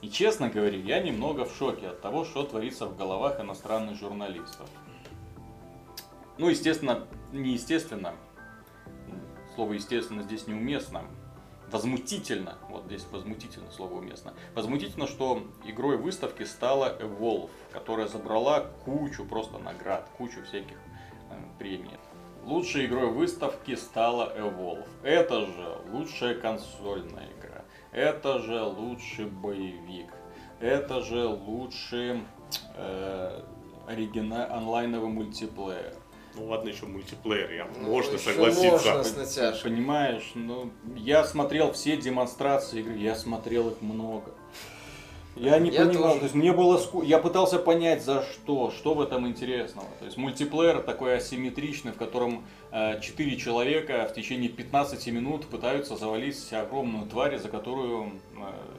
[0.03, 4.69] И честно говоря, я немного в шоке от того, что творится в головах иностранных журналистов.
[6.39, 8.15] Ну, естественно, не естественно.
[9.55, 11.03] Слово естественно здесь неуместно.
[11.71, 14.33] Возмутительно, вот здесь возмутительно слово уместно.
[14.55, 20.77] Возмутительно, что игрой выставки стала Evolve, которая забрала кучу просто наград, кучу всяких
[21.31, 21.99] э, премий.
[22.45, 24.89] Лучшей игрой выставки стала Evolve.
[25.03, 27.39] Это же лучшая консольная игра.
[27.92, 30.07] Это же лучший боевик.
[30.61, 32.20] Это же лучший
[32.76, 33.42] э,
[33.88, 35.94] оригина- онлайновый мультиплеер.
[36.37, 38.94] Ну ладно, еще мультиплеер, я, Ну, можно согласиться.
[38.96, 39.61] Можно с.
[39.62, 44.31] Понимаешь, ну, я смотрел все демонстрации игры, я смотрел их много.
[45.37, 46.19] Я не Я понимал, тоже.
[46.19, 47.03] то есть мне было ску...
[47.03, 49.87] я пытался понять за что, что в этом интересного.
[50.01, 55.97] То есть мультиплеер такой асимметричный, в котором э, 4 человека в течение 15 минут пытаются
[55.97, 58.12] завалить огромную тварь, за которую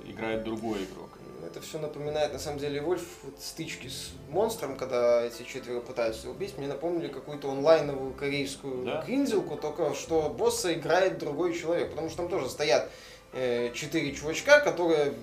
[0.05, 1.09] э, играет другой игрок.
[1.43, 6.29] Это все напоминает, на самом деле, Вольф вот стычки с монстром, когда эти четверо пытаются
[6.29, 9.01] убить, мне напомнили какую-то онлайновую корейскую Да.
[9.05, 12.89] гринделку, только что босса играет другой человек, потому что там тоже стоят
[13.33, 15.13] четыре чувачка, которые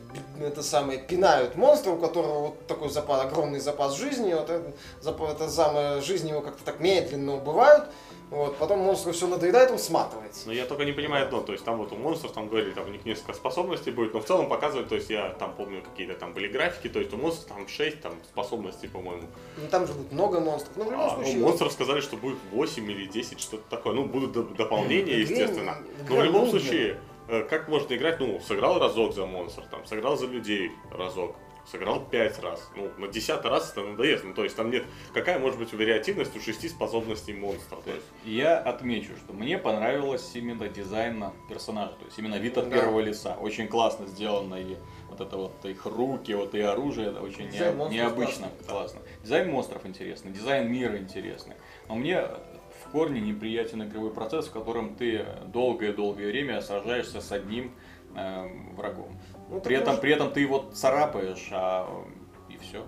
[0.40, 4.72] это самое пинают монстра, у которого вот такой запас, огромный запас жизни, вот это,
[5.04, 7.84] это самое, жизнь его как-то так медленно убывают,
[8.30, 10.46] вот, потом монстру все надоедает, он сматывается.
[10.46, 12.86] Но я только не понимаю одно, то есть там вот у монстров, там говорили, там
[12.86, 16.14] у них несколько способностей будет, но в целом показывают, то есть я там помню какие-то
[16.14, 19.22] там были графики, то есть у монстров там 6 там способностей, по-моему.
[19.56, 21.38] Ну, там же будет много монстров, но в любом А, ну, случае...
[21.42, 23.94] монстров сказали, что будет 8 или 10, что-то такое.
[23.94, 25.76] Ну, будут д- дополнения, естественно.
[26.08, 26.96] Но в любом случае, э,
[27.28, 31.36] как можно играть, ну, сыграл разок за монстр, там, сыграл за людей разок,
[31.70, 32.70] сыграл 5 раз.
[32.76, 34.24] Ну, на 10 раз это надоест.
[34.24, 37.76] Ну, то есть там нет, какая может быть вариативность у 6 способностей монстра?
[37.84, 42.70] То есть, Я отмечу, что мне понравилось именно дизайн персонажа, то есть именно вид от
[42.70, 42.76] Да.
[42.76, 43.36] первого лица.
[43.38, 44.76] Очень классно сделано и
[45.10, 49.00] вот это вот их руки, вот и оружие, это очень Дизайн не- необычно, классный, классно.
[49.22, 51.56] Дизайн монстров интересный, дизайн мира интересный.
[51.88, 52.24] Но мне
[52.88, 57.72] в корне неприятен игровой процесс, в котором ты долгое-долгое время сражаешься с одним
[58.16, 59.18] эм, врагом.
[59.50, 61.86] Ну, При этом, может- при этом ты его царапаешь, а
[62.48, 62.84] и все.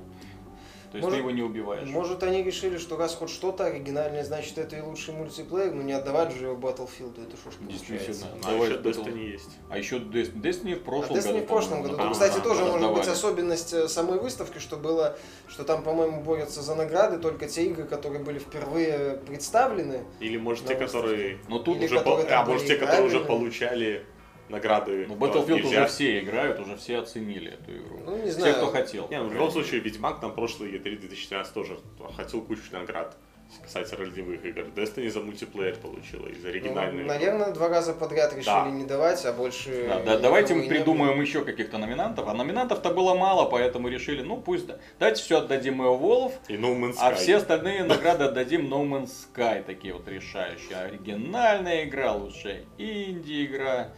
[0.91, 1.89] То есть Может- ты его не убиваешь.
[1.89, 5.93] Может, они решили, что раз хоть что-то оригинальное, значит, это и лучший мультиплеер, но не
[5.93, 7.55] отдавать же его Battlefield, это что ж.
[7.61, 8.27] Действительно.
[8.43, 9.51] а Давай еще Battle- Destiny есть.
[9.71, 11.45] А еще Dest- Destiny в А прошлом Destiny году.
[11.45, 11.97] в прошлом году.
[11.97, 16.23] да, Кстати, да, тоже может быть особенность э, самой выставки, что было, что там, по-моему,
[16.23, 20.03] борются за награды только те игры, которые были впервые представлены.
[20.19, 21.39] Или, может, те, которые...
[21.49, 24.05] Но тут Или уже которые по- там А может, те, которые уже получали
[24.51, 25.07] награды.
[25.09, 25.69] Ну, Battlefield нельзя.
[25.69, 28.01] уже все играют, уже все оценили эту игру.
[28.05, 28.55] Ну, не знаю.
[28.57, 29.09] кто хотел.
[29.09, 31.79] Не, ну, в любом случае, Ведьмак там прошлый E3 2013 тоже
[32.17, 33.17] хотел кучу наград
[33.65, 34.61] касательно ролевых игр.
[34.77, 37.05] Destiny за мультиплеер получила, и за Ну, оригинальные.
[37.05, 38.71] наверное, два раза подряд решили Да.
[38.71, 39.87] не давать, а больше...
[39.89, 42.29] Да, да, давайте мы не придумаем еще каких-то номинантов.
[42.29, 44.79] А номинантов-то было мало, поэтому решили, ну пусть да.
[45.01, 46.99] Давайте все отдадим Evolve, И No Man's Sky.
[47.01, 50.77] а все остальные награды отдадим No Man's Sky, такие вот решающие.
[50.77, 53.89] Оригинальная игра, лучшая инди-игра,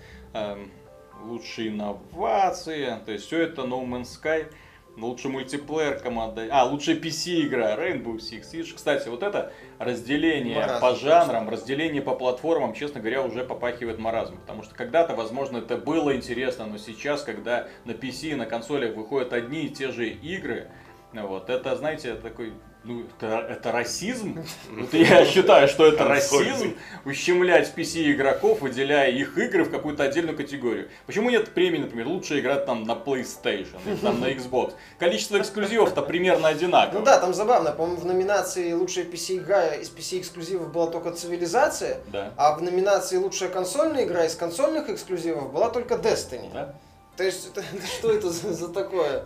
[1.23, 2.99] лучшие инновации.
[3.05, 4.53] То есть все это No Man's Sky.
[4.97, 6.49] Лучший мультиплеер команда.
[6.51, 8.75] А, лучшая PC игра Rainbow Six Siege.
[8.75, 11.07] Кстати, вот это разделение Маразм по просто.
[11.07, 14.37] жанрам, разделение по платформам, честно говоря, уже попахивает маразм.
[14.37, 18.95] Потому что когда-то, возможно, это было интересно, но сейчас, когда на PC и на консолях
[18.95, 20.69] выходят одни и те же игры,
[21.15, 22.53] вот, это, знаете, такой,
[22.85, 24.45] ну, это, это расизм.
[24.71, 30.37] Вот я считаю, что это расизм, ущемлять PC игроков, выделяя их игры в какую-то отдельную
[30.37, 30.89] категорию.
[31.07, 34.73] Почему нет премии, например, лучшая игра там на PlayStation или там на Xbox?
[34.99, 36.99] Количество эксклюзивов-то примерно одинаково.
[36.99, 42.33] Ну да, там забавно, по-моему, в номинации лучшая PC-игра из PC-эксклюзивов была только «Цивилизация», Да.
[42.37, 46.51] а в номинации лучшая консольная игра из консольных эксклюзивов была только Destiny.
[46.53, 46.75] Да.
[47.17, 47.63] То есть, это-
[47.99, 49.25] что это за, за такое?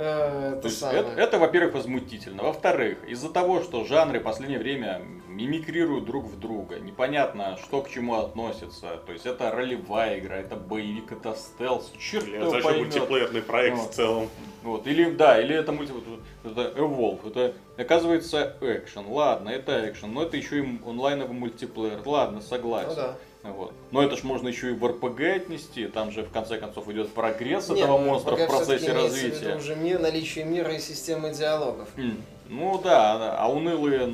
[0.00, 1.00] Э, это То есть самое.
[1.00, 2.42] это, это, во-первых, возмутительно.
[2.42, 7.90] Во-вторых, из-за того, что жанры в последнее время мимикрируют друг в друга, непонятно, что к
[7.90, 8.96] чему относится.
[9.06, 11.92] То есть это ролевая игра, это боевик, это стелс.
[11.98, 12.80] Черт Или это поймет.
[12.94, 13.90] мультиплеерный проект Вот.
[13.90, 14.28] в целом.
[14.62, 16.04] Вот, или да, или это мульти, вот,
[16.44, 22.40] это Evolve, это оказывается экшен, ладно, это экшен, но это еще и онлайновый мультиплеер, ладно,
[22.40, 22.90] согласен.
[22.90, 23.16] Ну да.
[23.42, 23.72] Вот.
[23.90, 27.10] Но это ж можно еще и в РПГ отнести, там же в конце концов идет
[27.12, 29.56] прогресс Не, этого ну, монстра в процессе развития.
[29.56, 31.88] уже мир, наличие мира и системы диалогов.
[31.96, 34.06] М, Ну да, а унылые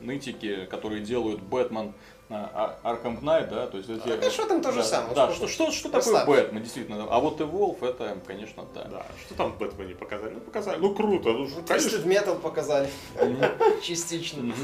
[0.00, 1.94] нытики, которые делают Бэтмен
[2.30, 4.08] Arkham Knight, да, то есть эти...
[4.08, 6.24] А, конечно, там то же да, самое, Да, что- что, что, что такое.
[6.24, 7.06] Бэтмен, действительно.
[7.10, 8.84] А вот Evolve, это, конечно, да.
[8.84, 9.06] Да.
[9.26, 10.34] Что там в Бэтмене показали?
[10.34, 10.78] Ну, показали.
[10.78, 11.32] Ну, круто.
[11.32, 11.88] Ну, конечно.
[11.88, 12.88] Twisted Metal показали
[13.82, 14.54] частично,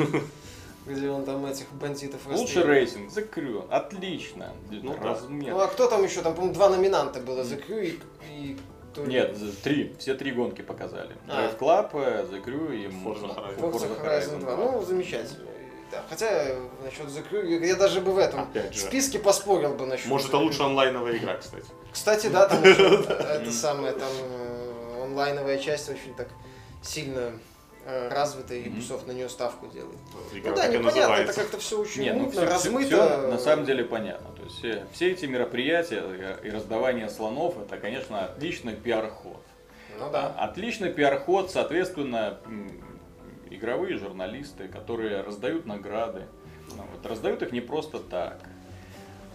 [0.87, 4.55] где он там этих бандитов Лучший racing, The Crew, отлично.
[4.71, 4.97] Ну.
[4.99, 5.53] Размер.
[5.53, 6.23] Ну а кто там еще?
[6.23, 7.99] Там, по-моему, два номинанта было, The Crew и...
[8.31, 8.59] и
[9.07, 11.15] Нет, три, все три гонки показали.
[11.29, 11.47] А.
[11.47, 13.61] Drive Club, э, The Crew и Forza Horizon.
[13.61, 14.57] Forza Horizon 2.
[14.57, 15.51] Ну, замечательно.
[15.91, 16.05] Да.
[16.09, 18.81] Хотя, э, насчет The Crew, я даже бы в этом Опять же.
[18.81, 21.67] списке поспорил бы насчет Может, это лучше онлайновая игра, кстати.
[21.93, 26.29] Кстати, да, там это самое, там э, онлайновая часть очень так
[26.83, 27.33] сильно
[27.85, 28.65] э, развита, и.
[28.69, 29.99] Ubisoft на нее ставку делает.
[30.33, 33.29] Ну да, непонятно, это как-то все очень Не, ну все, размыто.
[33.29, 34.31] на самом деле понятно.
[34.37, 39.43] То есть все, все эти мероприятия и раздавание слонов, это, конечно, отличный пиар-ход.
[39.99, 40.29] Ну да.
[40.39, 42.39] Отличный пиар-ход, соответственно,
[43.51, 46.27] игровые журналисты, которые раздают награды.
[46.77, 48.41] Ну, вот, раздают их не просто так.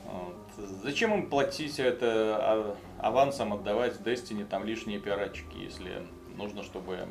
[0.06, 0.36] Вот.
[0.84, 6.08] Зачем им платить это а- авансом, отдавать Destiny там лишние пиарочки, если
[6.38, 7.08] нужно, чтобы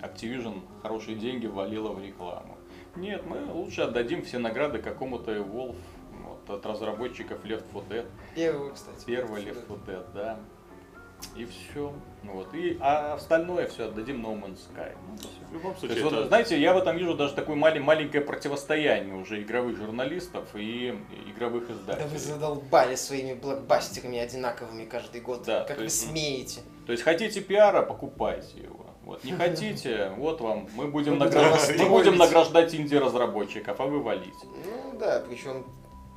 [0.00, 2.56] Activision хорошие деньги ввалила в рекламу?
[2.96, 5.76] Нет, мы лучше отдадим все награды какому-то Evolve
[6.24, 8.06] вот, от разработчиков Left 4 Dead.
[8.34, 9.04] Первый, кстати.
[9.04, 10.40] Первый Left 4 Dead, да.
[11.36, 11.92] И все.
[12.24, 12.52] Вот.
[12.54, 14.92] И, а остальное все отдадим No Man's Sky.
[15.08, 15.16] Ну.
[15.50, 17.80] В любом То случае, есть, вот, это- знаете, я в этом вижу даже такое мале-
[17.80, 20.94] маленькое противостояние уже игровых журналистов и
[21.34, 22.08] игровых Да издателей.
[22.08, 25.44] вы задолбали своими блокбастерами одинаковыми каждый год.
[25.46, 26.60] Да, как вы есть, м, смеете?
[26.86, 28.86] То есть хотите пиара, покупайте его.
[29.04, 29.24] Вот.
[29.24, 34.00] Не хотите, вот вам, мы будем, Мы будем награждать, мы будем награждать инди-разработчиков, а вы
[34.02, 34.30] валите.
[34.44, 35.64] Ну да, причем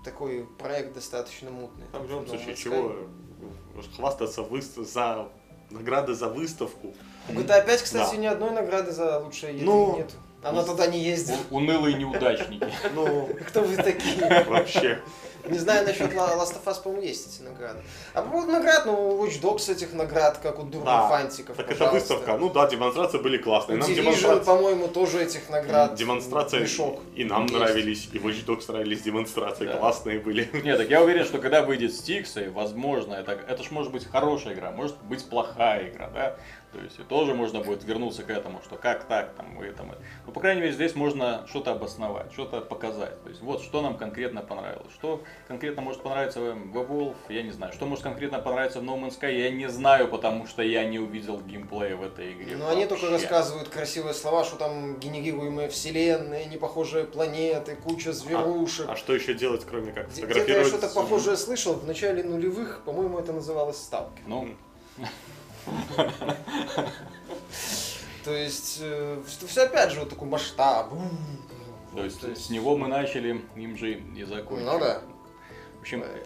[0.04, 1.86] такой проект достаточно мутный.
[1.92, 2.96] Там в любом No случае, чего
[3.96, 5.28] хвастаться выс- за
[5.70, 6.94] награды за выставку.
[7.30, 8.18] У GTA 5, кстати, Да.
[8.22, 10.12] ни одной награды за лучшее E3 Ну, нет.
[10.44, 11.38] Она туда не ездит.
[11.50, 12.68] У- Унылые неудачники.
[12.94, 14.44] Ну, Кто вы такие?
[14.48, 15.00] вообще.
[15.46, 17.80] Не знаю насчет La- Last of Us, по-моему, есть эти награды.
[18.14, 21.10] А по поводу наград, ну, Watch Dogs этих наград, как у Дурных Да.
[21.10, 22.14] Фантиков, Так это пожалуйста.
[22.16, 22.38] выставка.
[22.38, 23.78] Ну да, демонстрации были классные.
[23.78, 25.96] Нам Division, демонстрации, по-моему, тоже этих наград.
[25.96, 27.02] демонстрации мешок.
[27.16, 27.54] и нам есть.
[27.56, 29.78] нравились, и Watch Dogs нравились демонстрации, Да.
[29.78, 30.50] классные были.
[30.64, 34.08] Нет, так я уверен, что когда выйдет Стикс, и возможно, это, это ж может быть
[34.10, 36.36] хорошая игра, может быть плохая игра, да?
[36.74, 39.92] То есть и тоже можно будет вернуться к этому, что как так, там, вы там.
[39.92, 40.02] это.
[40.26, 43.22] Ну, по крайней мере, здесь можно что-то обосновать, что-то показать.
[43.24, 44.92] То есть вот что нам конкретно понравилось.
[44.94, 47.74] Что конкретно может понравиться в в Evolve, я не знаю.
[47.74, 50.98] Что может конкретно понравиться в No Man's Sky, я не знаю, потому что я не
[50.98, 52.58] увидел геймплея в этой игре.
[52.58, 58.88] Ну, они только рассказывают красивые слова, что там генерируемые вселенные, непохожие планеты, куча зверушек.
[58.90, 60.68] А что еще делать, кроме как Где- Где-то я фотографировать?
[60.68, 64.24] что-то похожее слышал в начале нулевых, по-моему, это называлось Сталкер.
[64.26, 64.50] Ну,
[68.24, 68.82] То есть,
[69.48, 70.94] все опять же вот такой масштаб.
[71.94, 74.66] то есть с него мы начали, им же и закончили.
[74.66, 75.02] Ну да.
[75.78, 76.24] В общем, э,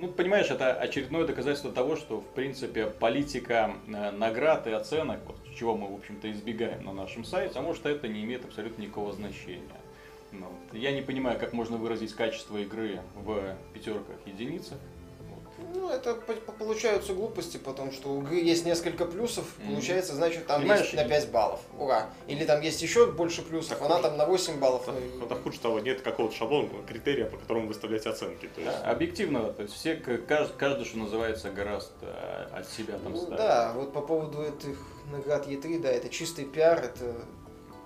[0.00, 5.36] ну, понимаешь, это очередное доказательство того, что, в принципе, политика э, наград и оценок, вот,
[5.54, 9.12] чего мы, в общем-то, избегаем на нашем сайте, а может, это не имеет абсолютно никакого
[9.12, 9.60] значения.
[10.32, 10.46] Ну.
[10.72, 14.78] Я не понимаю, как можно выразить качество игры в пятерках единицах.
[15.74, 19.72] Ну, это по- по- получаются глупости, потому что у игры есть несколько плюсов, Мгм.
[19.72, 21.60] получается, значит, там Понимаешь, есть на 5 баллов.
[21.78, 22.10] Ура.
[22.28, 24.08] Или там есть еще больше плюсов, Так она хуже.
[24.08, 24.88] там на 8 баллов.
[24.88, 28.48] Это, ну, это хуже того, нет какого-то шаблона, критерия, по которому выставлять оценки.
[28.54, 32.68] То есть, Да, объективно, то есть все, к- каждый, каждый, что называется, гораздо э, от
[32.68, 33.36] себя там Ну, ставит.
[33.38, 34.78] да, вот по поводу этих
[35.10, 37.14] наград Е3, да, это чистый пиар, это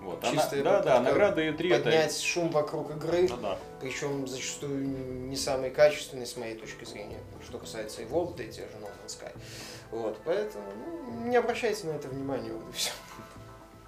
[0.09, 0.23] Вот.
[0.23, 1.83] А чистая да, да, попытка награды и 3 это...
[1.83, 3.57] поднять шум вокруг игры, ну да.
[3.79, 4.87] причем зачастую
[5.27, 8.87] не самый качественный с моей точки зрения, что касается и да и те же No
[8.87, 9.31] Man's Sky.
[9.91, 10.63] Вот, поэтому
[11.05, 12.91] ну, не обращайте на это внимания, вот и все.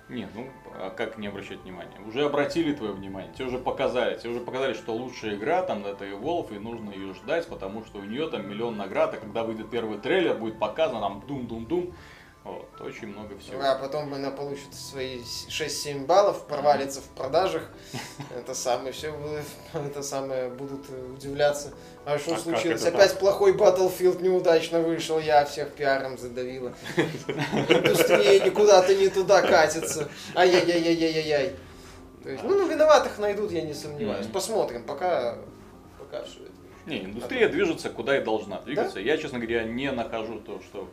[0.10, 1.98] Не, ну а как не обращать внимания?
[2.06, 6.06] Уже обратили твое внимание, тебе уже показали, тебе уже показали, что лучшая игра там это
[6.06, 9.72] Evolve, и нужно ее ждать, потому что у нее там миллион наград, а когда выйдет
[9.72, 11.96] первый трейлер, будет показано там дум-дум-дум,
[12.44, 13.62] вот, очень много всего.
[13.62, 17.64] А потом она получит свои 6-7 баллов, провалится в продажах.
[18.36, 19.14] Это самое, все
[19.74, 21.72] это самое будут удивляться.
[22.04, 22.84] А что А случилось?
[22.84, 23.20] Опять так?
[23.20, 26.74] плохой Battlefield неудачно вышел, я всех пиаром задавила.
[26.98, 30.10] Индустрия никуда-то не туда катится.
[30.36, 31.56] Ай-яй-яй-яй-яй-яй.
[32.26, 34.28] Есть, ну, виноватых найдут, я не сомневаюсь.
[34.28, 35.38] Посмотрим, пока,
[36.00, 36.61] пока все это.
[36.86, 39.00] Не, индустрия движется куда и должна двигаться.
[39.00, 40.90] Я, честно говоря, не нахожу то, что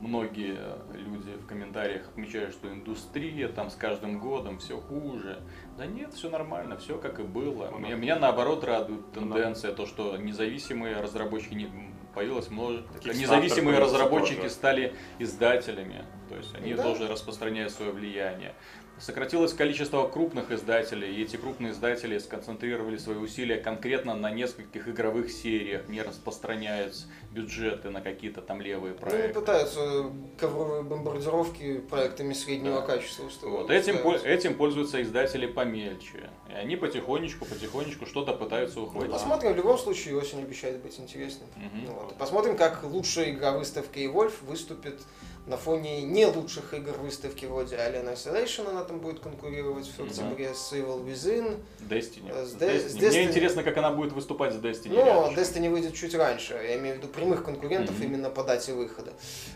[0.00, 0.58] многие
[0.94, 5.40] люди в комментариях отмечают, что индустрия там с каждым годом все хуже.
[5.76, 7.68] Да нет, все нормально, все как и было.
[7.70, 7.96] Ну, Меня, да.
[7.96, 11.68] меня наоборот радует Ну, тенденция, то, что независимые разработчики не
[12.14, 12.98] появилось множество.
[13.08, 14.50] Независимые разработчики тоже.
[14.50, 16.82] стали издателями, то есть они Да.
[16.82, 18.54] тоже распространяют свое влияние.
[19.02, 25.32] Сократилось количество крупных издателей, и эти крупные издатели сконцентрировали свои усилия конкретно на нескольких игровых
[25.32, 26.94] сериях, не распространяют
[27.32, 29.40] бюджеты на какие-то там левые Ну, проекты.
[29.40, 30.04] пытаются
[30.38, 32.86] ковровые бомбардировки проектами среднего Да.
[32.86, 33.28] качества.
[33.42, 36.30] Вот этим, этим пользуются издатели помельче.
[36.48, 39.10] И они потихонечку, потихонечку что-то пытаются Ну, ухватить.
[39.10, 41.48] посмотрим, в любом случае осень обещает быть интересной.
[41.56, 41.84] Мгм.
[41.86, 42.12] Ну вот.
[42.12, 45.00] И посмотрим, как лучшая игра выставки Evolve выступит
[45.46, 50.54] на фоне не лучших игр выставки вроде Alien Isolation, она там будет конкурировать в октябре
[50.54, 51.60] с Evil Within.
[51.80, 52.30] Destiny.
[52.32, 52.88] Э, с Де- Destiny.
[52.88, 54.94] с Мне Destiny- интересно, как она будет выступать с Destiny.
[54.94, 55.62] Но рядышком.
[55.64, 58.04] Destiny выйдет чуть раньше, я имею в виду прямых конкурентов Мгм.
[58.04, 59.12] именно по дате выхода.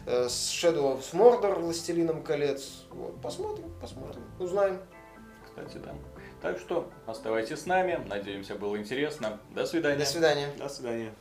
[0.07, 2.85] Э, С Shadow of Mordor, Властелином колец.
[2.91, 4.81] Вот, посмотрим, посмотрим, узнаем.
[5.47, 5.95] Кстати, да.
[6.43, 7.99] Так что оставайтесь с нами.
[8.09, 9.39] Надеемся, было интересно.
[9.55, 9.99] До свидания.
[9.99, 10.49] До свидания.
[10.59, 11.15] До свидания.